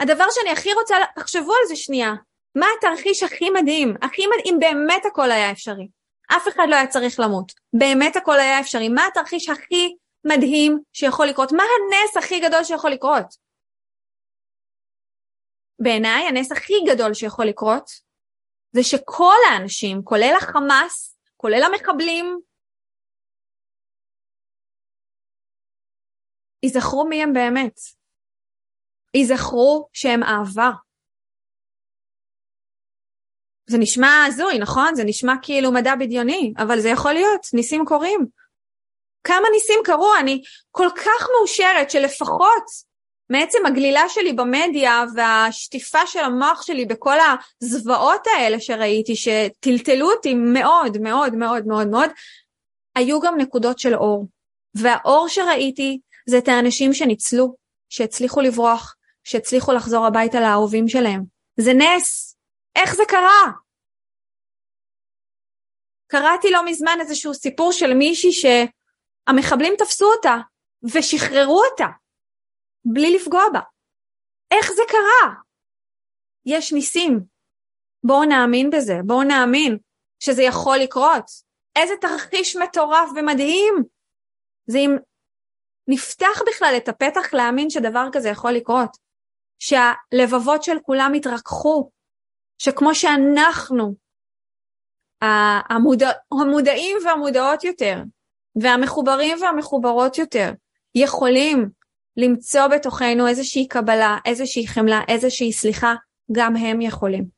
הדבר 0.00 0.24
שאני 0.30 0.50
הכי 0.50 0.74
רוצה, 0.74 0.96
תחשבו 1.14 1.52
על 1.52 1.68
זה 1.68 1.76
שנייה, 1.76 2.14
מה 2.54 2.66
התרחיש 2.78 3.22
הכי 3.22 3.50
מדהים, 3.50 3.94
הכי 4.02 4.22
מדהים, 4.26 4.58
באמת 4.58 5.02
הכל 5.06 5.30
היה 5.30 5.50
אפשרי. 5.50 5.88
אף 6.36 6.48
אחד 6.48 6.66
לא 6.68 6.74
היה 6.74 6.86
צריך 6.86 7.20
למות, 7.20 7.52
באמת 7.72 8.16
הכל 8.16 8.40
היה 8.40 8.60
אפשרי. 8.60 8.88
מה 8.88 9.06
התרחיש 9.06 9.48
הכי 9.48 9.96
מדהים 10.24 10.78
שיכול 10.92 11.26
לקרות? 11.26 11.52
מה 11.52 11.62
הנס 11.62 12.16
הכי 12.16 12.40
גדול 12.40 12.64
שיכול 12.64 12.90
לקרות? 12.90 13.26
בעיניי 15.78 16.26
הנס 16.26 16.52
הכי 16.52 16.74
גדול 16.86 17.14
שיכול 17.14 17.46
לקרות 17.46 17.90
זה 18.72 18.82
שכל 18.82 19.36
האנשים, 19.50 20.02
כולל 20.04 20.34
החמאס, 20.38 21.18
כולל 21.36 21.62
המחבלים, 21.62 22.38
ייזכרו 26.64 27.04
מי 27.04 27.22
הם 27.22 27.32
באמת. 27.32 27.80
ייזכרו 29.14 29.88
שהם 29.92 30.22
אהבה. 30.22 30.70
זה 33.66 33.78
נשמע 33.78 34.24
הזוי, 34.28 34.58
נכון? 34.58 34.94
זה 34.94 35.04
נשמע 35.04 35.32
כאילו 35.42 35.72
מדע 35.72 35.94
בדיוני, 35.94 36.52
אבל 36.58 36.80
זה 36.80 36.88
יכול 36.88 37.12
להיות, 37.12 37.46
ניסים 37.52 37.84
קורים. 37.84 38.26
כמה 39.24 39.46
ניסים 39.52 39.80
קרו? 39.84 40.12
אני 40.20 40.42
כל 40.70 40.88
כך 40.96 41.28
מאושרת 41.38 41.90
שלפחות 41.90 42.64
מעצם 43.30 43.66
הגלילה 43.66 44.08
שלי 44.08 44.32
במדיה 44.32 45.04
והשטיפה 45.14 46.06
של 46.06 46.18
המוח 46.18 46.62
שלי 46.62 46.84
בכל 46.86 47.16
הזוועות 47.62 48.26
האלה 48.26 48.60
שראיתי, 48.60 49.16
שטלטלו 49.16 50.10
אותי 50.10 50.34
מאוד 50.34 50.98
מאוד 50.98 51.34
מאוד 51.34 51.66
מאוד 51.66 51.88
מאוד, 51.88 52.10
היו 52.94 53.20
גם 53.20 53.38
נקודות 53.38 53.78
של 53.78 53.94
אור. 53.94 54.28
והאור 54.74 55.28
שראיתי 55.28 55.98
זה 56.26 56.38
את 56.38 56.48
האנשים 56.48 56.92
שניצלו, 56.92 57.54
שהצליחו 57.88 58.40
לברוח, 58.40 58.94
שהצליחו 59.24 59.72
לחזור 59.72 60.06
הביתה 60.06 60.40
לאהובים 60.40 60.88
שלהם. 60.88 61.24
זה 61.56 61.72
נס! 61.74 62.36
איך 62.76 62.94
זה 62.94 63.02
קרה? 63.08 63.52
קראתי 66.06 66.50
לא 66.50 66.64
מזמן 66.64 66.96
איזשהו 67.00 67.34
סיפור 67.34 67.72
של 67.72 67.94
מישהי 67.94 68.30
שהמחבלים 68.32 69.74
תפסו 69.78 70.12
אותה 70.16 70.36
ושחררו 70.82 71.62
אותה 71.70 71.86
בלי 72.84 73.16
לפגוע 73.16 73.42
בה. 73.52 73.60
איך 74.50 74.72
זה 74.72 74.82
קרה? 74.88 75.34
יש 76.46 76.72
ניסים. 76.72 77.20
בואו 78.04 78.24
נאמין 78.24 78.70
בזה, 78.70 78.94
בואו 79.06 79.22
נאמין 79.22 79.78
שזה 80.20 80.42
יכול 80.42 80.76
לקרות. 80.78 81.24
איזה 81.76 81.94
תרחיש 82.00 82.56
מטורף 82.56 83.10
ומדהים. 83.16 83.74
זה 84.66 84.78
אם 84.78 84.90
נפתח 85.88 86.42
בכלל 86.48 86.74
את 86.76 86.88
הפתח 86.88 87.34
להאמין 87.34 87.70
שדבר 87.70 88.08
כזה 88.12 88.28
יכול 88.28 88.52
לקרות. 88.52 89.04
שהלבבות 89.58 90.62
של 90.62 90.76
כולם 90.82 91.14
יתרככו, 91.14 91.90
שכמו 92.58 92.94
שאנחנו, 92.94 93.94
המודע, 95.70 96.10
המודעים 96.32 96.96
והמודעות 97.04 97.64
יותר, 97.64 98.02
והמחוברים 98.62 99.38
והמחוברות 99.42 100.18
יותר, 100.18 100.52
יכולים 100.94 101.68
למצוא 102.16 102.66
בתוכנו 102.66 103.28
איזושהי 103.28 103.68
קבלה, 103.68 104.18
איזושהי 104.24 104.66
חמלה, 104.66 105.00
איזושהי 105.08 105.52
סליחה, 105.52 105.94
גם 106.32 106.56
הם 106.56 106.80
יכולים. 106.80 107.33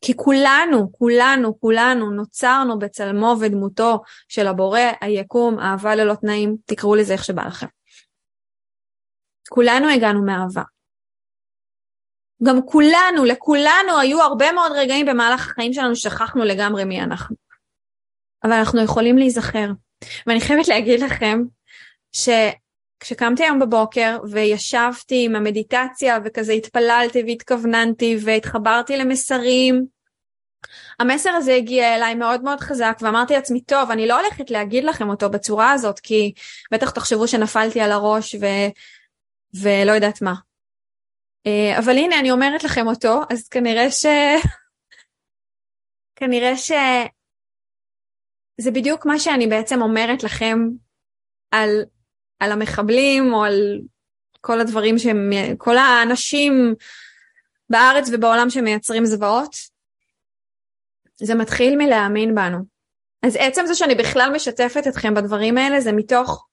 כי 0.00 0.16
כולנו, 0.16 0.92
כולנו, 0.92 1.60
כולנו 1.60 2.10
נוצרנו 2.10 2.78
בצלמו 2.78 3.34
ודמותו 3.40 4.02
של 4.28 4.46
הבורא, 4.46 4.80
היקום, 5.00 5.58
אהבה 5.58 5.94
ללא 5.94 6.14
תנאים, 6.14 6.56
תקראו 6.66 6.94
לזה 6.94 7.12
איך 7.12 7.24
שבא 7.24 7.46
לכם. 7.46 7.66
כולנו 9.48 9.88
הגענו 9.88 10.24
מאהבה. 10.24 10.62
גם 12.42 12.62
כולנו, 12.66 13.24
לכולנו 13.24 13.98
היו 14.00 14.22
הרבה 14.22 14.52
מאוד 14.52 14.72
רגעים 14.72 15.06
במהלך 15.06 15.50
החיים 15.50 15.72
שלנו 15.72 15.96
ששכחנו 15.96 16.44
לגמרי 16.44 16.84
מי 16.84 17.00
אנחנו. 17.00 17.36
אבל 18.44 18.52
אנחנו 18.52 18.84
יכולים 18.84 19.18
להיזכר. 19.18 19.66
ואני 20.26 20.40
חייבת 20.40 20.68
להגיד 20.68 21.00
לכם 21.00 21.42
שכשקמתי 23.02 23.44
היום 23.44 23.58
בבוקר 23.58 24.18
וישבתי 24.30 25.24
עם 25.24 25.36
המדיטציה 25.36 26.18
וכזה 26.24 26.52
התפללתי 26.52 27.22
והתכווננתי 27.26 28.16
והתחברתי 28.24 28.96
למסרים, 28.96 29.86
המסר 30.98 31.30
הזה 31.30 31.54
הגיע 31.54 31.96
אליי 31.96 32.14
מאוד 32.14 32.42
מאוד 32.42 32.60
חזק 32.60 32.98
ואמרתי 33.00 33.34
לעצמי, 33.34 33.60
טוב, 33.60 33.90
אני 33.90 34.06
לא 34.06 34.20
הולכת 34.20 34.50
להגיד 34.50 34.84
לכם 34.84 35.08
אותו 35.08 35.30
בצורה 35.30 35.72
הזאת, 35.72 36.00
כי 36.00 36.32
בטח 36.72 36.90
תחשבו 36.90 37.28
שנפלתי 37.28 37.80
על 37.80 37.92
הראש 37.92 38.34
ו... 38.34 38.46
ולא 39.62 39.92
יודעת 39.92 40.22
מה. 40.22 40.34
אה, 41.46 41.78
אבל 41.78 41.96
הנה, 41.96 42.18
אני 42.18 42.30
אומרת 42.30 42.64
לכם 42.64 42.86
אותו, 42.86 43.20
אז 43.30 43.48
כנראה 43.48 43.90
ש... 43.90 44.06
כנראה 46.16 46.56
ש... 46.56 46.72
זה 48.60 48.70
בדיוק 48.70 49.06
מה 49.06 49.18
שאני 49.18 49.46
בעצם 49.46 49.82
אומרת 49.82 50.22
לכם 50.22 50.58
על, 51.50 51.70
על 52.40 52.52
המחבלים 52.52 53.32
או 53.32 53.44
על 53.44 53.80
כל 54.40 54.60
הדברים 54.60 54.98
שהם, 54.98 55.30
כל 55.58 55.76
האנשים 55.76 56.74
בארץ 57.70 58.10
ובעולם 58.12 58.50
שמייצרים 58.50 59.06
זוועות. 59.06 59.56
זה 61.16 61.34
מתחיל 61.34 61.76
מלהאמין 61.76 62.34
בנו. 62.34 62.58
אז 63.22 63.36
עצם 63.38 63.66
זה 63.66 63.74
שאני 63.74 63.94
בכלל 63.94 64.30
משתפת 64.34 64.86
אתכם 64.88 65.14
בדברים 65.14 65.58
האלה 65.58 65.80
זה 65.80 65.92
מתוך 65.92 66.46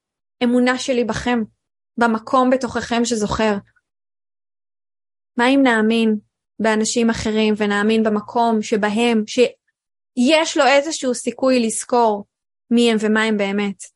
אמונה 0.44 0.78
שלי 0.78 1.04
בכם. 1.04 1.40
במקום 1.98 2.50
בתוככם 2.50 3.06
שזוכר? 3.06 3.54
מה 5.38 5.48
אם 5.48 5.60
נאמין 5.64 6.16
באנשים 6.60 7.10
אחרים 7.10 7.54
ונאמין 7.58 8.04
במקום 8.04 8.62
שבהם, 8.62 9.24
שיש 9.28 10.58
לו 10.58 10.66
איזשהו 10.66 11.16
סיכוי 11.16 11.60
לזכור 11.60 12.26
מי 12.72 12.92
הם 12.92 12.98
ומה 13.00 13.24
הם 13.24 13.38
באמת? 13.38 13.95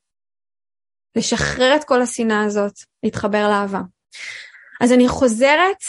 לשחרר 1.15 1.75
את 1.75 1.83
כל 1.83 2.01
השנאה 2.01 2.43
הזאת, 2.43 2.73
להתחבר 3.03 3.47
לאהבה. 3.47 3.81
אז 4.81 4.91
אני 4.91 5.07
חוזרת 5.07 5.83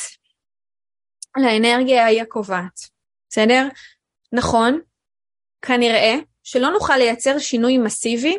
לאנרגיה 1.37 2.05
ההיא 2.05 2.23
הקובעת, 2.23 2.81
בסדר? 3.29 3.69
נכון, 4.33 4.81
כנראה 5.63 6.15
שלא 6.43 6.71
נוכל 6.71 6.97
לייצר 6.97 7.39
שינוי 7.39 7.79
מסיבי 7.79 8.39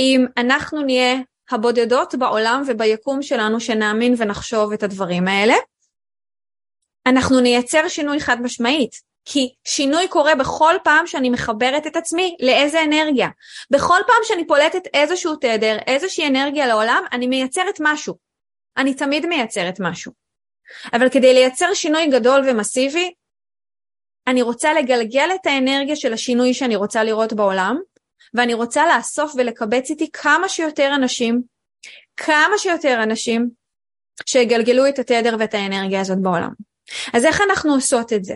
אם 0.00 0.26
אנחנו 0.36 0.82
נהיה 0.82 1.14
הבודדות 1.50 2.14
בעולם 2.14 2.62
וביקום 2.66 3.22
שלנו 3.22 3.60
שנאמין 3.60 4.14
ונחשוב 4.18 4.72
את 4.72 4.82
הדברים 4.82 5.28
האלה. 5.28 5.54
אנחנו 7.06 7.40
נייצר 7.40 7.88
שינוי 7.88 8.20
חד 8.20 8.36
משמעית, 8.42 9.00
כי 9.24 9.54
שינוי 9.64 10.08
קורה 10.08 10.34
בכל 10.34 10.74
פעם 10.84 11.06
שאני 11.06 11.30
מחברת 11.30 11.86
את 11.86 11.96
עצמי 11.96 12.36
לאיזה 12.40 12.82
אנרגיה. 12.84 13.28
בכל 13.70 13.98
פעם 14.06 14.16
שאני 14.22 14.46
פולטת 14.46 14.82
איזשהו 14.94 15.36
תדר, 15.36 15.76
איזושהי 15.86 16.26
אנרגיה 16.26 16.66
לעולם, 16.66 17.04
אני 17.12 17.26
מייצרת 17.26 17.78
משהו. 17.80 18.14
אני 18.76 18.94
תמיד 18.94 19.26
מייצרת 19.26 19.80
משהו. 19.80 20.12
אבל 20.92 21.08
כדי 21.08 21.34
לייצר 21.34 21.74
שינוי 21.74 22.06
גדול 22.06 22.48
ומסיבי, 22.48 23.12
אני 24.26 24.42
רוצה 24.42 24.74
לגלגל 24.74 25.28
את 25.34 25.46
האנרגיה 25.46 25.96
של 25.96 26.12
השינוי 26.12 26.54
שאני 26.54 26.76
רוצה 26.76 27.04
לראות 27.04 27.32
בעולם, 27.32 27.78
ואני 28.34 28.54
רוצה 28.54 28.96
לאסוף 28.96 29.32
ולקבץ 29.36 29.90
איתי 29.90 30.10
כמה 30.12 30.48
שיותר 30.48 30.92
אנשים, 30.94 31.42
כמה 32.16 32.58
שיותר 32.58 33.02
אנשים 33.02 33.50
שיגלגלו 34.26 34.88
את 34.88 34.98
התדר 34.98 35.36
ואת 35.38 35.54
האנרגיה 35.54 36.00
הזאת 36.00 36.18
בעולם. 36.22 36.50
אז 37.12 37.24
איך 37.24 37.40
אנחנו 37.40 37.74
עושות 37.74 38.12
את 38.12 38.24
זה? 38.24 38.34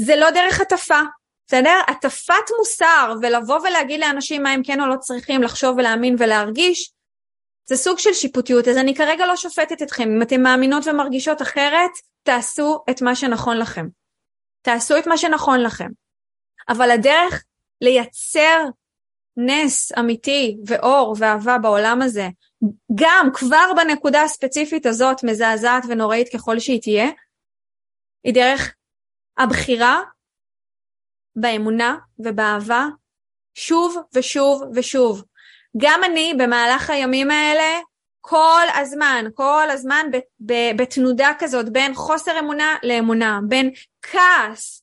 זה 0.00 0.16
לא 0.16 0.30
דרך 0.30 0.60
הטפה, 0.60 1.00
בסדר? 1.46 1.80
הטפת 1.88 2.34
מוסר 2.58 3.14
ולבוא 3.22 3.58
ולהגיד 3.58 4.00
לאנשים 4.00 4.42
מה 4.42 4.50
הם 4.50 4.62
כן 4.64 4.80
או 4.80 4.86
לא 4.86 4.96
צריכים 4.96 5.42
לחשוב 5.42 5.76
ולהאמין 5.76 6.16
ולהרגיש, 6.18 6.92
זה 7.66 7.76
סוג 7.76 7.98
של 7.98 8.12
שיפוטיות, 8.12 8.68
אז 8.68 8.76
אני 8.76 8.94
כרגע 8.94 9.26
לא 9.26 9.36
שופטת 9.36 9.82
אתכם. 9.82 10.02
אם 10.02 10.22
אתן 10.22 10.42
מאמינות 10.42 10.86
ומרגישות 10.86 11.42
אחרת, 11.42 11.90
תעשו 12.22 12.84
את 12.90 13.02
מה 13.02 13.14
שנכון 13.14 13.56
לכם. 13.56 13.86
תעשו 14.62 14.98
את 14.98 15.06
מה 15.06 15.18
שנכון 15.18 15.60
לכם. 15.60 15.88
אבל 16.68 16.90
הדרך 16.90 17.44
לייצר 17.80 18.64
נס 19.36 19.92
אמיתי 19.98 20.56
ואור 20.66 21.16
ואהבה 21.18 21.58
בעולם 21.58 22.02
הזה, 22.02 22.28
גם 22.94 23.28
כבר 23.34 23.72
בנקודה 23.76 24.22
הספציפית 24.22 24.86
הזאת, 24.86 25.24
מזעזעת 25.24 25.82
ונוראית 25.88 26.28
ככל 26.32 26.58
שהיא 26.58 26.82
תהיה, 26.82 27.08
היא 28.24 28.34
דרך 28.34 28.74
הבחירה 29.38 30.02
באמונה 31.36 31.96
ובאהבה 32.18 32.86
שוב 33.54 33.96
ושוב 34.14 34.62
ושוב. 34.74 35.24
גם 35.76 36.00
אני 36.04 36.34
במהלך 36.38 36.90
הימים 36.90 37.30
האלה 37.30 37.80
כל 38.20 38.62
הזמן, 38.74 39.24
כל 39.34 39.70
הזמן 39.70 40.06
בתנודה 40.76 41.32
כזאת 41.38 41.72
בין 41.72 41.94
חוסר 41.94 42.38
אמונה 42.38 42.76
לאמונה, 42.82 43.40
בין 43.48 43.70
כעס, 44.02 44.82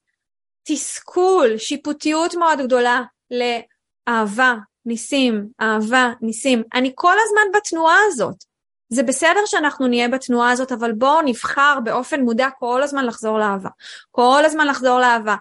תסכול, 0.63 1.57
שיפוטיות 1.57 2.35
מאוד 2.35 2.59
גדולה 2.59 3.01
לאהבה, 3.31 4.53
ניסים, 4.85 5.47
אהבה, 5.61 6.11
ניסים. 6.21 6.63
אני 6.73 6.91
כל 6.95 7.15
הזמן 7.25 7.59
בתנועה 7.59 7.97
הזאת. 8.07 8.54
זה 8.89 9.03
בסדר 9.03 9.45
שאנחנו 9.45 9.87
נהיה 9.87 10.07
בתנועה 10.07 10.51
הזאת, 10.51 10.71
אבל 10.71 10.91
בואו 10.91 11.21
נבחר 11.21 11.79
באופן 11.83 12.21
מודע 12.21 12.49
כל 12.59 12.83
הזמן 12.83 13.05
לחזור 13.05 13.39
לאהבה. 13.39 13.69
כל 14.11 14.41
הזמן 14.45 14.67
לחזור 14.67 14.99
לאהבה. 14.99 15.35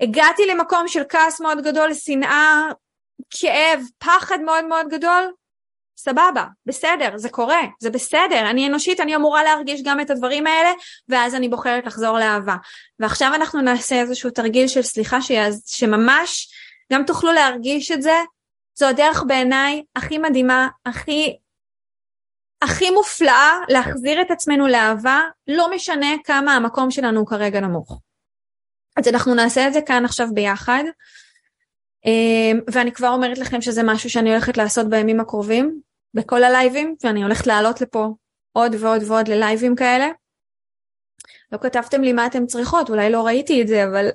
הגעתי 0.00 0.46
למקום 0.46 0.88
של 0.88 1.02
כעס 1.08 1.40
מאוד 1.40 1.64
גדול, 1.64 1.94
שנאה, 1.94 2.62
כאב, 3.30 3.80
פחד 3.98 4.40
מאוד 4.40 4.64
מאוד 4.64 4.88
גדול, 4.88 5.30
סבבה, 5.98 6.44
בסדר, 6.66 7.16
זה 7.16 7.28
קורה, 7.28 7.62
זה 7.80 7.90
בסדר, 7.90 8.50
אני 8.50 8.68
אנושית, 8.68 9.00
אני 9.00 9.16
אמורה 9.16 9.44
להרגיש 9.44 9.82
גם 9.82 10.00
את 10.00 10.10
הדברים 10.10 10.46
האלה, 10.46 10.70
ואז 11.08 11.34
אני 11.34 11.48
בוחרת 11.48 11.86
לחזור 11.86 12.18
לאהבה. 12.18 12.56
ועכשיו 12.98 13.34
אנחנו 13.34 13.60
נעשה 13.60 14.00
איזשהו 14.00 14.30
תרגיל 14.30 14.68
של 14.68 14.82
סליחה 14.82 15.22
שיעז, 15.22 15.62
שממש 15.66 16.48
גם 16.92 17.04
תוכלו 17.04 17.32
להרגיש 17.32 17.90
את 17.90 18.02
זה, 18.02 18.16
זו 18.78 18.86
הדרך 18.86 19.22
בעיניי 19.26 19.82
הכי 19.96 20.18
מדהימה, 20.18 20.68
הכי, 20.86 21.36
הכי 22.62 22.90
מופלאה 22.90 23.58
להחזיר 23.68 24.20
את 24.20 24.30
עצמנו 24.30 24.66
לאהבה, 24.66 25.20
לא 25.48 25.70
משנה 25.74 26.06
כמה 26.24 26.54
המקום 26.54 26.90
שלנו 26.90 27.26
כרגע 27.26 27.60
נמוך. 27.60 28.00
אז 28.96 29.08
אנחנו 29.08 29.34
נעשה 29.34 29.68
את 29.68 29.72
זה 29.72 29.80
כאן 29.80 30.04
עכשיו 30.04 30.28
ביחד. 30.34 30.84
אמ, 32.04 32.60
ואני 32.72 32.92
כבר 32.92 33.08
אומרת 33.08 33.38
לכם 33.38 33.60
שזה 33.60 33.82
משהו 33.82 34.10
שאני 34.10 34.30
הולכת 34.30 34.56
לעשות 34.56 34.90
בימים 34.90 35.20
הקרובים, 35.20 35.80
בכל 36.14 36.44
הלייבים, 36.44 36.94
ואני 37.04 37.22
הולכת 37.22 37.46
לעלות 37.46 37.80
לפה 37.80 38.08
עוד 38.52 38.74
ועוד 38.80 39.02
ועוד 39.06 39.28
ללייבים 39.28 39.76
כאלה. 39.76 40.08
לא 41.52 41.58
כתבתם 41.58 42.02
לי 42.02 42.12
מה 42.12 42.26
אתם 42.26 42.46
צריכות, 42.46 42.90
אולי 42.90 43.10
לא 43.10 43.26
ראיתי 43.26 43.62
את 43.62 43.68
זה, 43.68 43.84
אבל 43.84 44.08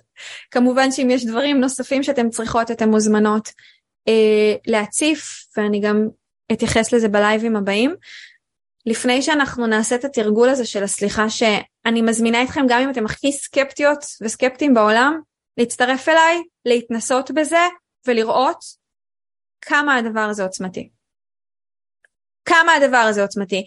כמובן 0.52 0.92
שאם 0.92 1.10
יש 1.10 1.26
דברים 1.26 1.60
נוספים 1.60 2.04
שאתם 2.04 2.30
צריכות, 2.30 2.72
אתן 2.72 2.90
מוזמנות 2.90 3.50
אה, 4.08 4.56
להציף, 4.68 5.46
ואני 5.58 5.80
גם 5.80 6.08
אתייחס 6.52 6.94
לזה 6.94 7.08
בלייבים 7.08 7.56
הבאים. 7.56 7.96
לפני 8.86 9.22
שאנחנו 9.22 9.68
נעשה 9.68 9.96
את 9.96 10.06
התרגול 10.06 10.50
הזה 10.50 10.66
של 10.66 10.84
הסליחה, 10.84 11.30
שאני 11.30 12.02
מזמינה 12.02 12.44
אתכם, 12.44 12.62
גם 12.70 12.82
אם 12.82 12.90
אתם 12.90 13.06
הכי 13.06 13.32
סקפטיות 13.32 14.00
וסקפטיים 14.22 14.74
בעולם, 14.74 15.22
להצטרף 15.58 16.10
אליי, 16.10 16.44
להתנסות 16.66 17.32
בזה 17.32 17.66
ולראות 18.08 18.58
כמה 19.62 19.96
הדבר 19.96 20.22
הזה 20.30 20.44
עוצמתי. 20.44 20.90
כמה 22.46 22.74
הדבר 22.74 22.98
הזה 22.98 23.22
עוצמתי. 23.22 23.64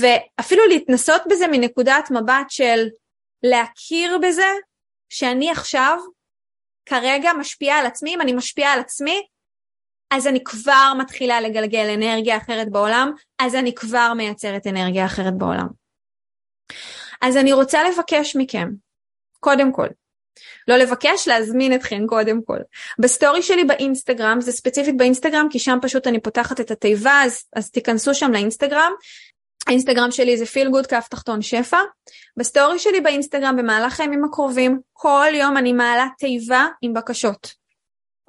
ואפילו 0.00 0.66
להתנסות 0.66 1.22
בזה 1.30 1.46
מנקודת 1.46 2.10
מבט 2.10 2.46
של 2.48 2.88
להכיר 3.42 4.18
בזה 4.18 4.52
שאני 5.08 5.50
עכשיו 5.50 5.98
כרגע 6.86 7.30
משפיעה 7.32 7.78
על 7.78 7.86
עצמי, 7.86 8.14
אם 8.14 8.20
אני 8.20 8.32
משפיעה 8.32 8.72
על 8.72 8.80
עצמי, 8.80 9.22
אז 10.10 10.26
אני 10.26 10.44
כבר 10.44 10.92
מתחילה 10.98 11.40
לגלגל 11.40 11.90
אנרגיה 11.94 12.36
אחרת 12.36 12.70
בעולם, 12.70 13.12
אז 13.38 13.54
אני 13.54 13.74
כבר 13.74 14.12
מייצרת 14.16 14.66
אנרגיה 14.66 15.06
אחרת 15.06 15.38
בעולם. 15.38 15.66
אז 17.20 17.36
אני 17.36 17.52
רוצה 17.52 17.88
לבקש 17.88 18.36
מכם, 18.36 18.68
קודם 19.40 19.72
כל, 19.72 19.86
לא 20.68 20.76
לבקש, 20.76 21.28
להזמין 21.28 21.74
אתכם 21.74 22.06
קודם 22.06 22.42
כל. 22.42 22.58
בסטורי 22.98 23.42
שלי 23.42 23.64
באינסטגרם, 23.64 24.40
זה 24.40 24.52
ספציפית 24.52 24.96
באינסטגרם, 24.96 25.46
כי 25.50 25.58
שם 25.58 25.78
פשוט 25.82 26.06
אני 26.06 26.20
פותחת 26.20 26.60
את 26.60 26.70
התיבה, 26.70 27.22
אז, 27.24 27.44
אז 27.56 27.70
תיכנסו 27.70 28.14
שם 28.14 28.32
לאינסטגרם. 28.32 28.92
האינסטגרם 29.66 30.10
שלי 30.10 30.36
זה 30.36 30.46
feel 30.46 30.70
good 30.70 30.86
קו 30.86 31.06
תחתון 31.10 31.42
שפע. 31.42 31.78
בסטורי 32.36 32.78
שלי 32.78 33.00
באינסטגרם 33.00 33.56
במהלך 33.56 34.00
הימים 34.00 34.24
הקרובים, 34.24 34.80
כל 34.92 35.30
יום 35.34 35.56
אני 35.56 35.72
מעלה 35.72 36.06
תיבה 36.18 36.66
עם 36.82 36.94
בקשות. 36.94 37.54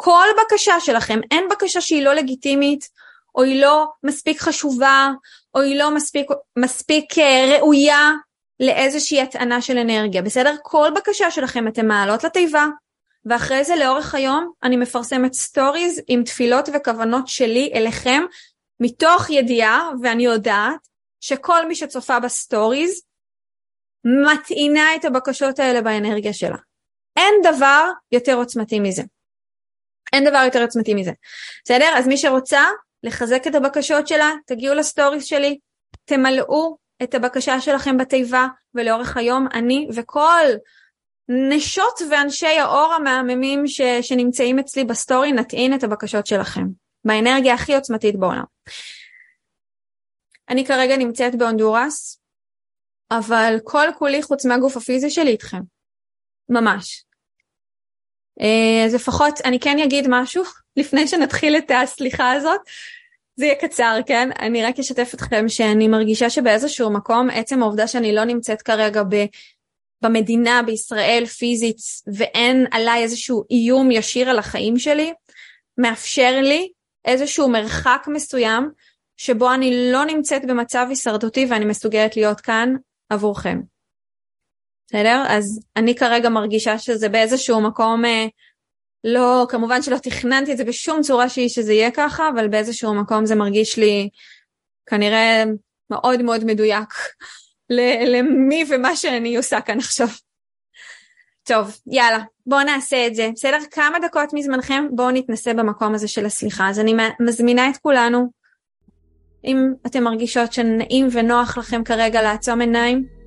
כל 0.01 0.27
בקשה 0.41 0.79
שלכם, 0.79 1.19
אין 1.31 1.43
בקשה 1.51 1.81
שהיא 1.81 2.03
לא 2.03 2.13
לגיטימית, 2.13 2.89
או 3.35 3.43
היא 3.43 3.61
לא 3.61 3.85
מספיק 4.03 4.41
חשובה, 4.41 5.09
או 5.55 5.61
היא 5.61 5.79
לא 5.79 5.95
מספיק, 5.95 6.27
מספיק 6.57 7.17
אה, 7.17 7.57
ראויה 7.57 8.11
לאיזושהי 8.59 9.21
הטענה 9.21 9.61
של 9.61 9.77
אנרגיה, 9.77 10.21
בסדר? 10.21 10.55
כל 10.63 10.91
בקשה 10.95 11.31
שלכם 11.31 11.67
אתם 11.67 11.87
מעלות 11.87 12.23
לתיבה, 12.23 12.65
ואחרי 13.25 13.63
זה 13.63 13.75
לאורך 13.75 14.15
היום 14.15 14.51
אני 14.63 14.77
מפרסמת 14.77 15.33
סטוריז 15.33 16.01
עם 16.07 16.23
תפילות 16.23 16.69
וכוונות 16.73 17.27
שלי 17.27 17.71
אליכם, 17.75 18.23
מתוך 18.79 19.29
ידיעה, 19.29 19.91
ואני 20.01 20.25
יודעת 20.25 20.87
שכל 21.21 21.67
מי 21.67 21.75
שצופה 21.75 22.19
בסטוריז 22.19 23.01
מטעינה 24.05 24.95
את 24.95 25.05
הבקשות 25.05 25.59
האלה 25.59 25.81
באנרגיה 25.81 26.33
שלה. 26.33 26.57
אין 27.17 27.33
דבר 27.43 27.89
יותר 28.11 28.33
עוצמתי 28.33 28.79
מזה. 28.79 29.03
אין 30.13 30.29
דבר 30.29 30.41
יותר 30.45 30.61
עוצמתי 30.61 30.93
מזה. 30.93 31.11
בסדר? 31.65 31.91
אז 31.95 32.07
מי 32.07 32.17
שרוצה 32.17 32.61
לחזק 33.03 33.47
את 33.47 33.55
הבקשות 33.55 34.07
שלה, 34.07 34.31
תגיעו 34.45 34.75
לסטוריז 34.75 35.25
שלי, 35.25 35.59
תמלאו 36.05 36.77
את 37.03 37.15
הבקשה 37.15 37.61
שלכם 37.61 37.97
בתיבה, 37.97 38.47
ולאורך 38.75 39.17
היום 39.17 39.47
אני 39.53 39.87
וכל 39.93 40.45
נשות 41.29 42.01
ואנשי 42.11 42.59
האור 42.59 42.93
המהממים 42.93 43.67
ש, 43.67 43.81
שנמצאים 44.01 44.59
אצלי 44.59 44.83
בסטורי 44.83 45.31
נטעין 45.31 45.73
את 45.73 45.83
הבקשות 45.83 46.25
שלכם, 46.25 46.65
באנרגיה 47.05 47.53
הכי 47.53 47.75
עוצמתית 47.75 48.19
בעולם. 48.19 48.43
אני 50.49 50.65
כרגע 50.65 50.97
נמצאת 50.97 51.35
בהונדורס, 51.35 52.21
אבל 53.11 53.57
כל 53.63 53.87
כולי 53.97 54.23
חוץ 54.23 54.45
מהגוף 54.45 54.77
הפיזי 54.77 55.09
שלי 55.09 55.31
איתכם. 55.31 55.61
ממש. 56.49 57.03
אה, 58.41 58.85
אז 58.85 58.93
לפחות 58.93 59.41
אני 59.45 59.59
כן 59.59 59.79
אגיד 59.79 60.05
משהו 60.09 60.43
לפני 60.77 61.07
שנתחיל 61.07 61.57
את 61.57 61.71
הסליחה 61.83 62.31
הזאת. 62.31 62.59
זה 63.35 63.45
יהיה 63.45 63.55
קצר, 63.55 63.99
כן? 64.05 64.29
אני 64.39 64.63
רק 64.63 64.79
אשתף 64.79 65.11
אתכם 65.13 65.49
שאני 65.49 65.87
מרגישה 65.87 66.29
שבאיזשהו 66.29 66.89
מקום, 66.89 67.29
עצם 67.29 67.63
העובדה 67.63 67.87
שאני 67.87 68.15
לא 68.15 68.23
נמצאת 68.23 68.61
כרגע 68.61 69.03
ב... 69.09 69.25
במדינה, 70.01 70.61
בישראל, 70.65 71.25
פיזית, 71.25 71.77
ואין 72.13 72.65
עליי 72.71 73.03
איזשהו 73.03 73.43
איום 73.51 73.91
ישיר 73.91 74.29
על 74.29 74.39
החיים 74.39 74.79
שלי, 74.79 75.13
מאפשר 75.77 76.41
לי 76.41 76.71
איזשהו 77.05 77.49
מרחק 77.49 78.05
מסוים 78.07 78.69
שבו 79.17 79.53
אני 79.53 79.91
לא 79.91 80.05
נמצאת 80.05 80.45
במצב 80.45 80.85
הישרדותי 80.89 81.45
ואני 81.49 81.65
מסוגלת 81.65 82.17
להיות 82.17 82.41
כאן 82.41 82.75
עבורכם. 83.09 83.59
בסדר? 84.89 85.23
אז 85.27 85.59
אני 85.75 85.95
כרגע 85.95 86.29
מרגישה 86.29 86.79
שזה 86.79 87.09
באיזשהו 87.09 87.61
מקום, 87.61 88.05
אה, 88.05 88.25
לא, 89.03 89.45
כמובן 89.49 89.81
שלא 89.81 89.97
תכננתי 89.97 90.51
את 90.51 90.57
זה 90.57 90.63
בשום 90.63 91.01
צורה 91.01 91.29
שהיא 91.29 91.49
שזה 91.49 91.73
יהיה 91.73 91.91
ככה, 91.91 92.29
אבל 92.29 92.47
באיזשהו 92.47 92.93
מקום 92.93 93.25
זה 93.25 93.35
מרגיש 93.35 93.77
לי 93.77 94.09
כנראה 94.85 95.43
מאוד 95.89 96.21
מאוד 96.21 96.43
מדויק 96.43 96.93
למי 98.13 98.63
ומה 98.69 98.95
שאני 98.95 99.37
עושה 99.37 99.61
כאן 99.61 99.77
עכשיו. 99.77 100.07
טוב, 101.43 101.77
יאללה, 101.87 102.19
בואו 102.45 102.63
נעשה 102.63 103.07
את 103.07 103.15
זה. 103.15 103.29
בסדר? 103.35 103.57
כמה 103.71 103.99
דקות 103.99 104.33
מזמנכם, 104.33 104.85
בואו 104.91 105.11
נתנסה 105.11 105.53
במקום 105.53 105.95
הזה 105.95 106.07
של 106.07 106.25
הסליחה. 106.25 106.69
אז 106.69 106.79
אני 106.79 106.93
מזמינה 107.19 107.69
את 107.69 107.77
כולנו, 107.77 108.29
אם 109.45 109.73
אתם 109.87 110.03
מרגישות 110.03 110.53
שנעים 110.53 111.07
ונוח 111.11 111.57
לכם 111.57 111.83
כרגע 111.83 112.21
לעצום 112.21 112.61
עיניים, 112.61 113.18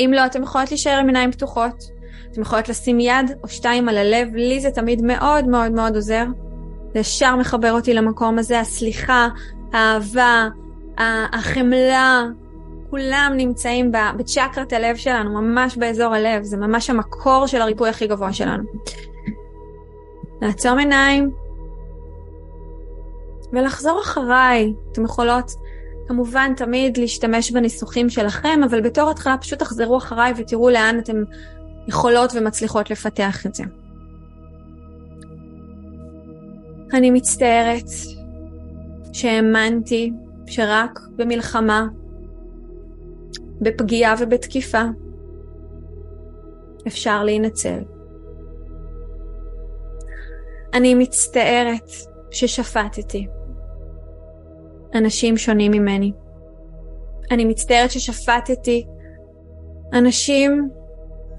אם 0.00 0.10
לא, 0.14 0.26
אתם 0.26 0.42
יכולות 0.42 0.70
להישאר 0.70 0.98
עם 0.98 1.06
עיניים 1.06 1.32
פתוחות. 1.32 1.84
אתם 2.32 2.40
יכולות 2.40 2.68
לשים 2.68 3.00
יד 3.00 3.30
או 3.42 3.48
שתיים 3.48 3.88
על 3.88 3.98
הלב, 3.98 4.34
לי 4.34 4.60
זה 4.60 4.70
תמיד 4.70 5.02
מאוד 5.02 5.48
מאוד 5.48 5.72
מאוד 5.72 5.94
עוזר. 5.94 6.24
זה 6.92 6.98
ישר 6.98 7.36
מחבר 7.36 7.72
אותי 7.72 7.94
למקום 7.94 8.38
הזה, 8.38 8.60
הסליחה, 8.60 9.28
האהבה, 9.72 10.48
החמלה, 11.32 12.22
כולם 12.90 13.32
נמצאים 13.36 13.92
בצ'קרת 14.18 14.72
הלב 14.72 14.96
שלנו, 14.96 15.42
ממש 15.42 15.76
באזור 15.76 16.14
הלב, 16.14 16.42
זה 16.42 16.56
ממש 16.56 16.90
המקור 16.90 17.46
של 17.46 17.62
הריפוי 17.62 17.88
הכי 17.88 18.06
גבוה 18.06 18.32
שלנו. 18.32 18.62
לעצום 20.42 20.78
עיניים 20.78 21.30
ולחזור 23.52 24.00
אחריי. 24.00 24.72
אתם 24.92 25.04
יכולות 25.04 25.52
כמובן 26.12 26.52
תמיד 26.56 26.96
להשתמש 26.96 27.50
בניסוחים 27.50 28.10
שלכם, 28.10 28.60
אבל 28.64 28.80
בתור 28.80 29.10
התחלה 29.10 29.38
פשוט 29.38 29.58
תחזרו 29.58 29.96
אחריי 29.96 30.32
ותראו 30.36 30.70
לאן 30.70 30.98
אתם 30.98 31.24
יכולות 31.88 32.32
ומצליחות 32.34 32.90
לפתח 32.90 33.46
את 33.46 33.54
זה. 33.54 33.64
אני 36.92 37.10
מצטערת 37.10 37.88
שהאמנתי 39.12 40.12
שרק 40.46 40.98
במלחמה 41.16 41.86
בפגיעה 43.60 44.14
ובתקיפה. 44.18 44.82
אפשר 46.86 47.24
להינצל. 47.24 47.80
אני 50.74 50.94
מצטערת 50.94 51.90
ששפטתי 52.30 53.26
אנשים 54.94 55.36
שונים 55.36 55.72
ממני. 55.72 56.12
אני 57.30 57.44
מצטערת 57.44 57.90
ששפטתי 57.90 58.86
אנשים 59.92 60.68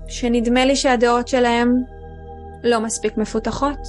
שנדמה 0.07 0.65
לי 0.65 0.75
שהדעות 0.75 1.27
שלהם 1.27 1.75
לא 2.63 2.79
מספיק 2.79 3.17
מפותחות, 3.17 3.79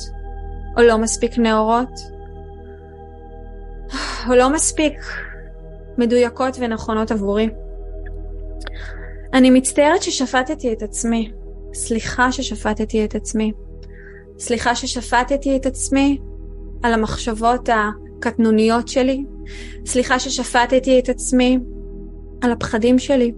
או 0.77 0.83
לא 0.83 0.99
מספיק 0.99 1.39
נאורות, 1.39 2.01
או 4.29 4.35
לא 4.35 4.51
מספיק 4.53 5.01
מדויקות 5.99 6.57
ונכונות 6.61 7.11
עבורי. 7.11 7.49
אני 9.35 9.51
מצטערת 9.51 10.03
ששפטתי 10.03 10.73
את 10.73 10.83
עצמי. 10.83 11.33
סליחה 11.75 12.33
ששפטתי 12.33 13.05
את 13.05 13.15
עצמי. 13.15 13.53
סליחה 14.39 14.75
ששפטתי 14.75 15.57
את 15.57 15.67
עצמי 15.67 16.19
על 16.83 16.93
המחשבות 16.93 17.69
הקטנוניות 17.69 18.89
שלי. 18.89 19.25
סליחה 19.87 20.19
ששפטתי 20.19 20.99
את 20.99 21.09
עצמי 21.09 21.59
על 22.43 22.53
הפחדים 22.53 22.99
שלי. 22.99 23.33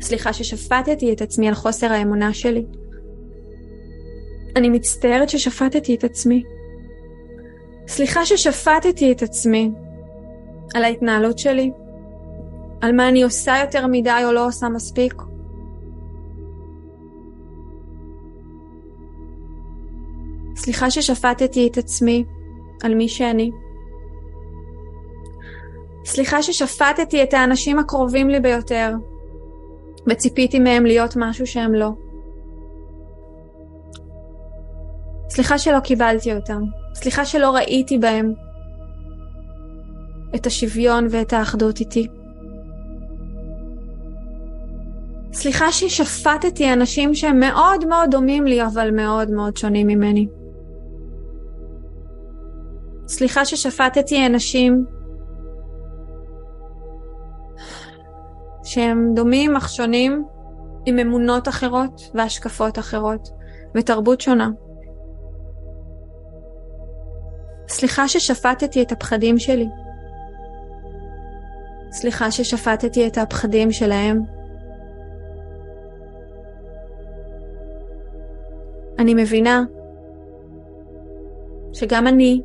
סליחה 0.00 0.32
ששפטתי 0.32 1.12
את 1.12 1.20
עצמי 1.20 1.48
על 1.48 1.54
חוסר 1.54 1.92
האמונה 1.92 2.34
שלי. 2.34 2.64
אני 4.56 4.68
מצטערת 4.68 5.28
ששפטתי 5.28 5.94
את 5.94 6.04
עצמי. 6.04 6.42
סליחה 7.88 8.26
ששפטתי 8.26 9.12
את 9.12 9.22
עצמי 9.22 9.70
על 10.74 10.84
ההתנהלות 10.84 11.38
שלי, 11.38 11.70
על 12.80 12.92
מה 12.92 13.08
אני 13.08 13.22
עושה 13.22 13.54
יותר 13.60 13.86
מדי 13.86 14.22
או 14.24 14.32
לא 14.32 14.46
עושה 14.46 14.68
מספיק. 14.68 15.14
סליחה 20.56 20.90
ששפטתי 20.90 21.68
את 21.68 21.78
עצמי 21.78 22.24
על 22.82 22.94
מי 22.94 23.08
שאני. 23.08 23.50
סליחה 26.04 26.42
ששפטתי 26.42 27.22
את 27.22 27.34
האנשים 27.34 27.78
הקרובים 27.78 28.28
לי 28.28 28.40
ביותר, 28.40 28.92
וציפיתי 30.10 30.58
מהם 30.58 30.86
להיות 30.86 31.14
משהו 31.16 31.46
שהם 31.46 31.74
לא. 31.74 31.90
סליחה 35.28 35.58
שלא 35.58 35.80
קיבלתי 35.80 36.34
אותם, 36.34 36.62
סליחה 36.94 37.24
שלא 37.24 37.50
ראיתי 37.50 37.98
בהם 37.98 38.32
את 40.34 40.46
השוויון 40.46 41.06
ואת 41.10 41.32
האחדות 41.32 41.80
איתי. 41.80 42.08
סליחה 45.32 45.72
ששפטתי 45.72 46.72
אנשים 46.72 47.14
שהם 47.14 47.40
מאוד 47.40 47.84
מאוד 47.84 48.10
דומים 48.10 48.44
לי, 48.44 48.66
אבל 48.66 48.90
מאוד 48.90 49.30
מאוד 49.30 49.56
שונים 49.56 49.86
ממני. 49.86 50.26
סליחה 53.08 53.44
ששפטתי 53.44 54.26
אנשים 54.26 54.84
שהם 58.64 59.10
דומים 59.14 59.56
אך 59.56 59.68
שונים 59.68 60.24
עם 60.86 60.98
אמונות 60.98 61.48
אחרות 61.48 62.10
והשקפות 62.14 62.78
אחרות 62.78 63.28
ותרבות 63.74 64.20
שונה. 64.20 64.50
סליחה 67.68 68.08
ששפטתי 68.08 68.82
את 68.82 68.92
הפחדים 68.92 69.38
שלי. 69.38 69.68
סליחה 71.92 72.30
ששפטתי 72.30 73.06
את 73.06 73.18
הפחדים 73.18 73.72
שלהם. 73.72 74.22
אני 78.98 79.14
מבינה 79.14 79.62
שגם 81.72 82.06
אני, 82.06 82.42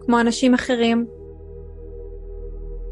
כמו 0.00 0.20
אנשים 0.20 0.54
אחרים, 0.54 1.06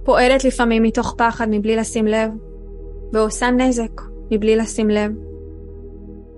פועלת 0.04 0.44
לפעמים 0.44 0.82
מתוך 0.82 1.14
פחד 1.18 1.46
מבלי 1.50 1.76
לשים 1.76 2.06
לב, 2.06 2.30
ועושה 3.12 3.50
נזק 3.50 4.00
מבלי 4.30 4.56
לשים 4.56 4.90
לב, 4.90 5.12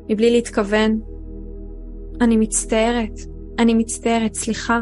מבלי 0.09 0.31
להתכוון. 0.31 1.01
אני 2.21 2.37
מצטערת, 2.37 3.21
אני 3.59 3.75
מצטערת, 3.75 4.35
סליחה. 4.35 4.81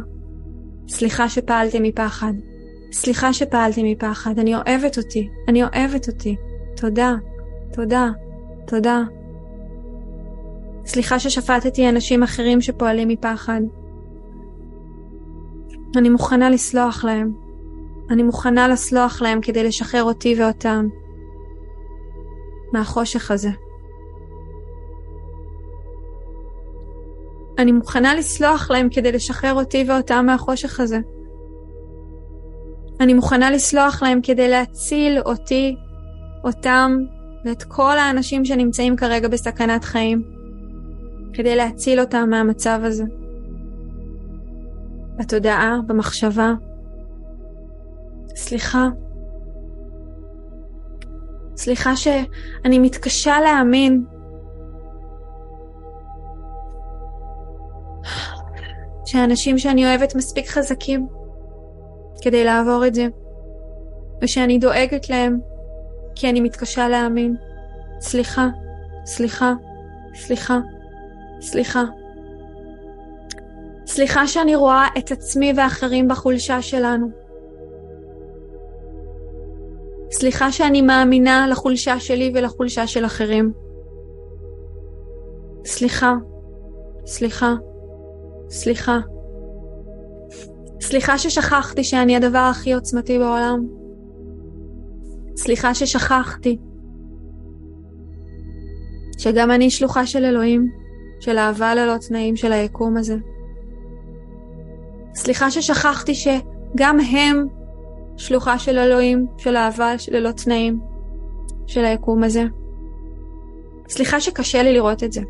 סליחה 0.89 1.29
שפעלתי 1.29 1.79
מפחד. 1.81 2.33
סליחה 2.93 3.33
שפעלתי 3.33 3.93
מפחד, 3.93 4.39
אני 4.39 4.55
אוהבת 4.55 4.99
אותי, 4.99 5.29
אני 5.49 5.63
אוהבת 5.63 6.09
אותי. 6.09 6.37
תודה, 6.77 7.15
תודה, 7.73 8.11
תודה. 8.67 9.03
סליחה 10.87 11.19
ששפטתי 11.19 11.89
אנשים 11.89 12.23
אחרים 12.23 12.61
שפועלים 12.61 13.09
מפחד. 13.09 13.61
אני 15.97 16.09
מוכנה 16.09 16.51
לסלוח 16.51 17.05
להם. 17.05 17.33
אני 18.11 18.23
מוכנה 18.23 18.69
לסלוח 18.69 19.23
להם 19.23 19.41
כדי 19.41 19.65
לשחרר 19.65 20.03
אותי 20.03 20.35
ואותם 20.39 20.89
מהחושך 22.73 23.31
הזה. 23.31 23.51
אני 27.59 27.73
מוכנה 27.73 28.15
לסלוח 28.15 28.71
להם 28.71 28.89
כדי 28.91 29.13
לשחרר 29.13 29.55
אותי 29.55 29.85
ואותם 29.89 30.27
מהחושך 30.27 30.81
הזה. 30.81 30.99
אני 33.01 33.15
מוכנה 33.15 33.51
לסלוח 33.51 34.03
להם 34.03 34.21
כדי 34.23 34.49
להציל 34.49 35.19
אותי, 35.27 35.77
אותם 36.45 36.97
ואת 37.45 37.63
כל 37.63 37.99
האנשים 37.99 38.45
שנמצאים 38.45 38.97
כרגע 38.97 39.29
בסכנת 39.29 39.85
חיים. 39.85 40.23
כדי 41.33 41.57
להציל 41.57 42.01
אותם 42.01 42.27
מהמצב 42.31 42.81
הזה. 42.83 43.05
בתודעה, 45.19 45.79
במחשבה. 45.87 46.53
סליחה. 48.37 48.89
סליחה 51.69 51.97
שאני 51.97 52.79
מתקשה 52.79 53.41
להאמין 53.41 54.05
שהאנשים 59.07 59.59
שאני 59.59 59.87
אוהבת 59.87 60.15
מספיק 60.15 60.49
חזקים, 60.49 61.09
כדי 62.23 62.45
לעבור 62.45 62.87
את 62.87 62.95
זה, 62.95 63.07
ושאני 64.23 64.59
דואגת 64.59 65.11
להם 65.11 65.39
כי 66.15 66.31
אני 66.31 66.41
מתקשה 66.41 66.89
להאמין. 66.89 67.37
סליחה, 68.01 68.47
סליחה, 69.05 69.53
סליחה, 70.15 70.59
סליחה. 71.41 71.83
סליחה 73.87 74.27
שאני 74.27 74.55
רואה 74.55 74.87
את 74.99 75.11
עצמי 75.11 75.53
ואחרים 75.57 76.09
בחולשה 76.09 76.63
שלנו. 76.63 77.28
סליחה 80.21 80.53
שאני 80.53 80.83
מאמינה 80.83 81.47
לחולשה 81.49 82.01
שלי 82.01 82.33
ולחולשה 82.35 82.87
של 82.87 83.05
אחרים. 83.05 83.53
סליחה, 85.65 86.15
סליחה, 87.07 87.55
סליחה. 88.51 88.99
סליחה 90.81 91.19
ששכחתי 91.19 91.85
שאני 91.85 92.17
הדבר 92.17 92.39
הכי 92.39 92.73
עוצמתי 92.73 93.19
בעולם. 93.19 93.67
סליחה 95.37 95.75
ששכחתי 95.75 96.59
שגם 99.19 99.51
אני 99.51 99.71
שלוחה 99.71 100.07
של 100.07 100.25
אלוהים, 100.25 100.67
של 101.21 101.39
אהבה 101.39 101.75
ללא 101.75 101.97
תנאים 102.09 102.37
של 102.37 102.53
היקום 102.53 102.97
הזה. 102.97 103.17
סליחה 105.15 105.51
ששכחתי 105.51 106.15
שגם 106.15 107.01
הם 107.01 107.58
שלוחה 108.19 108.59
של 108.59 108.79
אלוהים, 108.79 109.27
של 109.37 109.57
אהבה 109.57 109.93
ללא 110.11 110.31
תנאים 110.31 110.81
של 111.67 111.85
היקום 111.85 112.23
הזה. 112.23 112.45
סליחה 113.89 114.21
שקשה 114.21 114.63
לי 114.63 114.73
לראות 114.73 115.05
את 115.05 115.13
זה. 115.13 115.21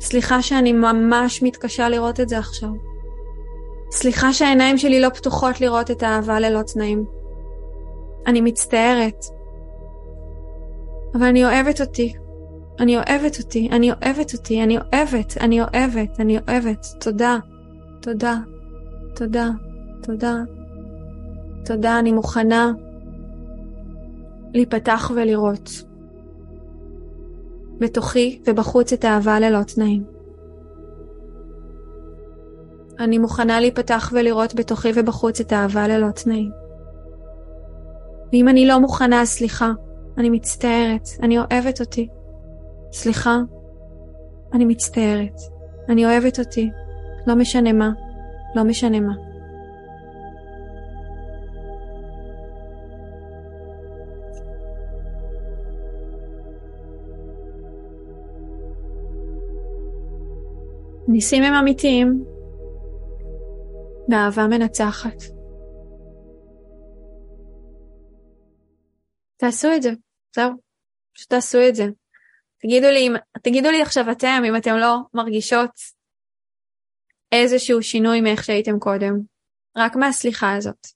סליחה 0.00 0.42
שאני 0.42 0.72
ממש 0.72 1.42
מתקשה 1.42 1.88
לראות 1.88 2.20
את 2.20 2.28
זה 2.28 2.38
עכשיו. 2.38 2.68
סליחה 3.90 4.32
שהעיניים 4.32 4.78
שלי 4.78 5.00
לא 5.00 5.08
פתוחות 5.08 5.60
לראות 5.60 5.90
את 5.90 6.02
האהבה 6.02 6.40
ללא 6.40 6.62
תנאים. 6.62 7.04
אני 8.26 8.40
מצטערת. 8.40 9.24
אבל 11.14 11.26
אני 11.26 11.44
אוהבת 11.44 11.80
אותי. 11.80 12.14
אני 12.80 12.96
אוהבת 12.96 13.38
אותי, 13.38 13.68
אני 13.72 13.90
אוהבת 13.90 14.34
אותי, 14.34 14.62
אני 14.62 14.78
אוהבת, 14.78 15.38
אני 15.40 15.60
אוהבת, 15.60 16.20
אני 16.20 16.38
אוהבת. 16.38 16.86
תודה, 17.00 17.38
תודה, 18.02 18.36
תודה, 19.16 19.50
תודה. 20.02 20.34
תודה, 21.64 21.98
אני 21.98 22.12
מוכנה 22.12 22.72
להיפתח 24.54 25.10
ולראות. 25.14 25.70
בתוכי 27.78 28.42
ובחוץ 28.46 28.92
את 28.92 29.04
האהבה 29.04 29.40
ללא 29.40 29.62
תנאים. 29.62 30.04
אני 32.98 33.18
מוכנה 33.18 33.60
להיפתח 33.60 34.12
ולראות 34.14 34.54
בתוכי 34.54 34.88
ובחוץ 34.94 35.40
את 35.40 35.52
האהבה 35.52 35.88
ללא 35.88 36.10
תנאים. 36.10 36.50
ואם 38.32 38.48
אני 38.48 38.66
לא 38.66 38.80
מוכנה, 38.80 39.24
סליחה, 39.24 39.72
אני 40.18 40.30
מצטערת, 40.30 41.08
אני 41.22 41.38
אוהבת 41.38 41.80
אותי. 41.80 42.08
סליחה, 42.92 43.38
אני 44.52 44.64
מצטערת, 44.64 45.40
אני 45.88 46.06
אוהבת 46.06 46.38
אותי, 46.38 46.70
לא 47.26 47.34
משנה 47.34 47.72
מה, 47.72 47.90
לא 48.54 48.64
משנה 48.64 49.00
מה. 49.00 49.33
ניסים 61.08 61.42
הם 61.42 61.54
אמיתיים, 61.54 62.24
ואהבה 64.08 64.46
מנצחת. 64.46 65.16
תעשו 69.36 69.68
את 69.76 69.82
זה, 69.82 69.90
זהו, 70.36 70.50
פשוט 71.14 71.30
תעשו 71.30 71.58
את 71.68 71.74
זה. 71.74 71.84
תגידו 72.58 72.86
לי, 72.86 73.08
תגידו 73.42 73.70
לי 73.70 73.82
עכשיו 73.82 74.10
אתם, 74.10 74.42
אם 74.48 74.56
אתם 74.56 74.76
לא 74.76 74.96
מרגישות 75.14 75.70
איזשהו 77.32 77.82
שינוי 77.82 78.20
מאיך 78.20 78.44
שהייתם 78.44 78.78
קודם, 78.78 79.14
רק 79.76 79.96
מהסליחה 79.96 80.56
הזאת. 80.56 80.86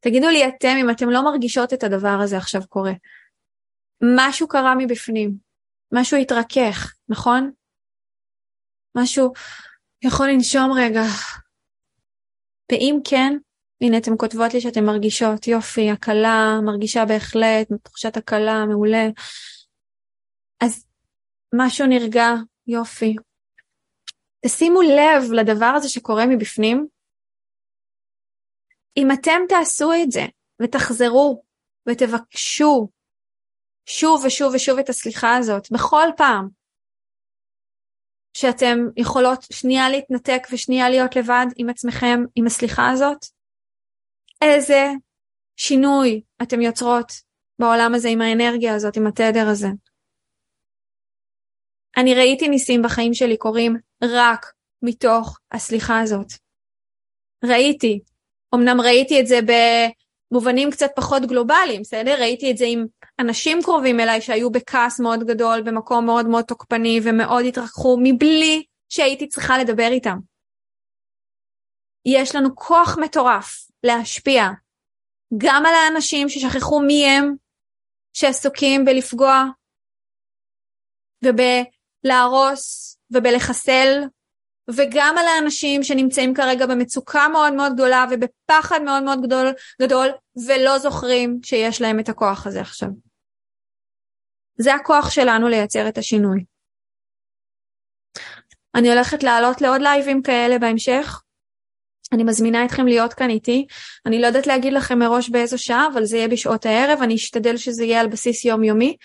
תגידו 0.00 0.28
לי 0.28 0.48
אתם 0.48 0.74
אם 0.80 0.90
אתם 0.90 1.10
לא 1.10 1.24
מרגישות 1.24 1.72
את 1.72 1.82
הדבר 1.82 2.18
הזה 2.22 2.36
עכשיו 2.36 2.60
קורה. 2.68 2.92
משהו 4.16 4.48
קרה 4.48 4.74
מבפנים, 4.78 5.34
משהו 5.92 6.18
התרכך, 6.18 6.94
נכון? 7.08 7.52
משהו 8.96 9.32
יכול 10.02 10.28
לנשום 10.28 10.72
רגע. 10.76 11.02
ואם 12.72 12.98
כן, 13.04 13.36
הנה 13.80 13.98
אתן 13.98 14.10
כותבות 14.18 14.54
לי 14.54 14.60
שאתן 14.60 14.84
מרגישות, 14.84 15.46
יופי, 15.46 15.90
הקלה, 15.90 16.60
מרגישה 16.64 17.04
בהחלט, 17.04 17.68
תחושת 17.82 18.16
הקלה, 18.16 18.64
מעולה. 18.68 19.08
אז 20.60 20.86
משהו 21.54 21.86
נרגע, 21.86 22.26
יופי. 22.66 23.16
תשימו 24.44 24.82
לב 24.82 25.32
לדבר 25.32 25.72
הזה 25.76 25.88
שקורה 25.88 26.26
מבפנים. 26.26 26.86
אם 28.96 29.08
אתם 29.12 29.40
תעשו 29.48 29.92
את 30.02 30.12
זה 30.12 30.24
ותחזרו 30.62 31.42
ותבקשו 31.88 32.88
שוב 33.86 34.24
ושוב 34.24 34.54
ושוב 34.54 34.78
את 34.78 34.88
הסליחה 34.88 35.36
הזאת, 35.36 35.72
בכל 35.72 36.08
פעם 36.16 36.48
שאתם 38.36 38.78
יכולות 38.96 39.42
שנייה 39.52 39.90
להתנתק 39.90 40.46
ושנייה 40.52 40.90
להיות 40.90 41.16
לבד 41.16 41.46
עם 41.56 41.68
עצמכם, 41.68 42.24
עם 42.34 42.46
הסליחה 42.46 42.90
הזאת, 42.90 43.24
איזה 44.42 44.86
שינוי 45.56 46.22
אתם 46.42 46.60
יוצרות 46.60 47.12
בעולם 47.58 47.94
הזה 47.94 48.08
עם 48.08 48.20
האנרגיה 48.20 48.74
הזאת, 48.74 48.96
עם 48.96 49.06
התדר 49.06 49.48
הזה. 49.50 49.68
אני 51.96 52.14
ראיתי 52.14 52.48
ניסים 52.48 52.82
בחיים 52.82 53.14
שלי 53.14 53.36
קורים 53.36 53.76
רק 54.02 54.46
מתוך 54.82 55.38
הסליחה 55.52 56.00
הזאת. 56.00 56.32
ראיתי, 57.44 58.00
אמנם 58.54 58.80
ראיתי 58.80 59.20
את 59.20 59.26
זה 59.26 59.38
במובנים 60.30 60.70
קצת 60.70 60.90
פחות 60.96 61.22
גלובליים, 61.22 61.80
בסדר? 61.80 62.20
ראיתי 62.20 62.50
את 62.50 62.56
זה 62.56 62.64
עם 62.68 62.86
אנשים 63.20 63.58
קרובים 63.62 64.00
אליי 64.00 64.20
שהיו 64.20 64.50
בכעס 64.50 65.00
מאוד 65.00 65.20
גדול, 65.24 65.62
במקום 65.62 66.06
מאוד 66.06 66.26
מאוד 66.26 66.44
תוקפני 66.44 67.00
ומאוד 67.04 67.44
התרחקו 67.48 67.96
מבלי 68.02 68.64
שהייתי 68.88 69.28
צריכה 69.28 69.58
לדבר 69.58 69.88
איתם. 69.90 70.18
יש 72.04 72.34
לנו 72.36 72.56
כוח 72.56 72.98
מטורף 73.00 73.68
להשפיע 73.82 74.42
גם 75.36 75.62
על 75.66 75.74
האנשים 75.74 76.28
ששכחו 76.28 76.80
מי 76.80 77.06
הם, 77.06 77.34
שעסוקים 78.12 78.84
בלפגוע 78.84 79.44
ובלהרוס 81.24 82.96
ובלחסל, 83.10 84.02
וגם 84.70 85.14
על 85.18 85.26
האנשים 85.26 85.82
שנמצאים 85.82 86.34
כרגע 86.34 86.66
במצוקה 86.66 87.28
מאוד 87.28 87.52
מאוד 87.52 87.72
גדולה 87.72 88.04
ובפחד 88.10 88.82
מאוד 88.82 89.02
מאוד 89.02 89.22
גדול, 89.22 89.52
גדול 89.82 90.08
ולא 90.46 90.78
זוכרים 90.78 91.40
שיש 91.44 91.80
להם 91.80 92.00
את 92.00 92.08
הכוח 92.08 92.46
הזה 92.46 92.60
עכשיו. 92.60 92.88
זה 94.58 94.74
הכוח 94.74 95.10
שלנו 95.10 95.48
לייצר 95.48 95.88
את 95.88 95.98
השינוי. 95.98 96.44
אני 98.74 98.88
הולכת 98.88 99.22
לעלות 99.22 99.60
לעוד 99.60 99.80
לייבים 99.80 100.22
כאלה 100.22 100.58
בהמשך. 100.58 101.22
אני 102.12 102.24
מזמינה 102.24 102.64
אתכם 102.64 102.86
להיות 102.86 103.14
כאן 103.14 103.30
איתי. 103.30 103.66
אני 104.06 104.20
לא 104.20 104.26
יודעת 104.26 104.46
להגיד 104.46 104.72
לכם 104.72 104.98
מראש 104.98 105.28
באיזו 105.28 105.62
שעה, 105.62 105.86
אבל 105.92 106.04
זה 106.04 106.16
יהיה 106.16 106.28
בשעות 106.28 106.66
הערב, 106.66 107.02
אני 107.02 107.14
אשתדל 107.14 107.56
שזה 107.56 107.84
יהיה 107.84 108.00
על 108.00 108.08
בסיס 108.08 108.44
יומיומי. 108.44 108.96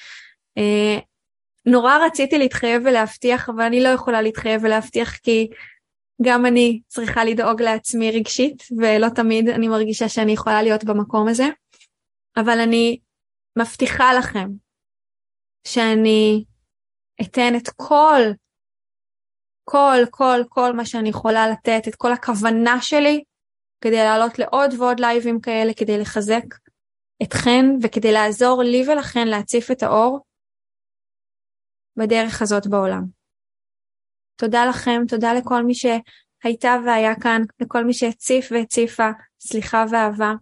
אה, 0.58 1.00
נורא 1.72 1.98
רציתי 2.06 2.38
להתחייב 2.38 2.82
ולהבטיח, 2.86 3.50
אבל 3.50 3.64
אני 3.64 3.84
לא 3.84 3.90
יכולה 3.90 4.22
להתחייב 4.22 4.62
ולהבטיח 4.64 5.18
כי 5.18 5.48
גם 6.22 6.46
אני 6.46 6.82
צריכה 6.88 7.26
לדאוג 7.26 7.62
לעצמי 7.62 8.12
רגשית, 8.12 8.64
ולא 8.78 9.08
תמיד 9.16 9.50
אני 9.50 9.68
מרגישה 9.68 10.10
שאני 10.10 10.32
יכולה 10.32 10.62
להיות 10.62 10.84
במקום 10.84 11.28
הזה. 11.28 11.48
אבל 12.38 12.60
אני 12.60 13.00
מבטיחה 13.60 14.14
לכם 14.14 14.50
שאני 15.68 16.44
אתן 17.22 17.56
את 17.56 17.70
כל, 17.76 18.22
כל, 19.64 19.98
כל, 20.10 20.42
כל 20.50 20.74
מה 20.74 20.86
שאני 20.86 21.10
יכולה 21.10 21.48
לתת, 21.50 21.88
את 21.88 21.96
כל 21.96 22.12
הכוונה 22.12 22.82
שלי, 22.82 23.24
כדי 23.82 23.96
לעלות 23.96 24.40
לעוד 24.40 24.74
ועוד 24.78 25.00
לייבים 25.00 25.42
כאלה, 25.42 25.74
כדי 25.74 25.98
לחזק 25.98 26.44
אתכן 27.24 27.66
וכדי 27.82 28.12
לעזור 28.12 28.64
לי 28.64 28.84
ולכן 28.88 29.28
להציף 29.28 29.72
את 29.72 29.84
האור 29.84 30.20
בדרך 32.00 32.42
הזאת 32.42 32.68
בעולם. 32.68 33.06
תודה 34.36 34.66
לכם, 34.66 35.02
תודה 35.08 35.34
לכל 35.34 35.64
מי 35.64 35.74
שהייתה 35.74 36.76
והיה 36.86 37.16
כאן, 37.16 37.42
לכל 37.60 37.84
מי 37.84 37.94
שהציף 37.94 38.52
והציפה 38.52 39.10
סליחה 39.40 39.86
ואהבה. 39.92 40.34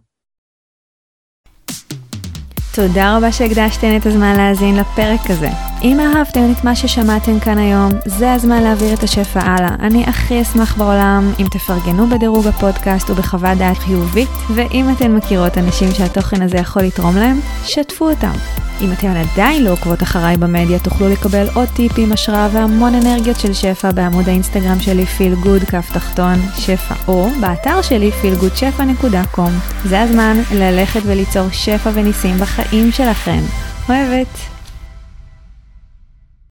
תודה 2.76 3.16
רבה 3.16 3.32
שהקדשתן 3.32 3.96
את 4.00 4.06
הזמן 4.06 4.32
להאזין 4.36 4.74
לפרק 4.76 5.30
הזה. 5.30 5.48
אם 5.82 6.00
אהבתם 6.00 6.52
את 6.52 6.64
מה 6.64 6.76
ששמעתם 6.76 7.40
כאן 7.40 7.58
היום, 7.58 7.92
זה 8.06 8.32
הזמן 8.32 8.62
להעביר 8.62 8.94
את 8.94 9.02
השפע 9.02 9.40
הלאה. 9.40 9.74
אני 9.80 10.04
הכי 10.06 10.42
אשמח 10.42 10.76
בעולם 10.76 11.32
אם 11.38 11.46
תפרגנו 11.50 12.06
בדירוג 12.06 12.46
הפודקאסט 12.46 13.10
ובחוות 13.10 13.58
דעת 13.58 13.78
חיובית, 13.78 14.28
ואם 14.54 14.90
אתן 14.92 15.12
מכירות 15.12 15.58
אנשים 15.58 15.92
שהתוכן 15.92 16.42
הזה 16.42 16.56
יכול 16.56 16.82
לתרום 16.82 17.16
להם, 17.16 17.40
שתפו 17.64 18.10
אותם. 18.10 18.32
אם 18.80 18.92
אתן 18.92 19.16
עדיין 19.16 19.64
לא 19.64 19.70
עוקבות 19.70 20.02
אחריי 20.02 20.36
במדיה, 20.36 20.78
תוכלו 20.78 21.08
לקבל 21.08 21.46
עוד 21.54 21.68
טיפים, 21.68 22.12
השראה 22.12 22.48
והמון 22.52 22.94
אנרגיות 22.94 23.40
של 23.40 23.52
שפע 23.52 23.92
בעמוד 23.92 24.28
האינסטגרם 24.28 24.80
שלי 24.80 25.06
פיל 25.06 25.34
גוד 25.34 25.62
כף 25.62 25.90
תחתון 25.94 26.34
שפע, 26.56 26.94
או 27.08 27.28
באתר 27.40 27.82
שלי 27.82 28.10
feelgoodשפע.com. 28.22 29.50
זה 29.84 30.00
הזמן 30.00 30.36
ללכת 30.52 31.00
וליצור 31.04 31.48
שפע 31.52 31.90
וניסים 31.94 32.36
בחיים 32.38 32.92
שלכם. 32.92 33.40
אוהבת. 33.88 34.57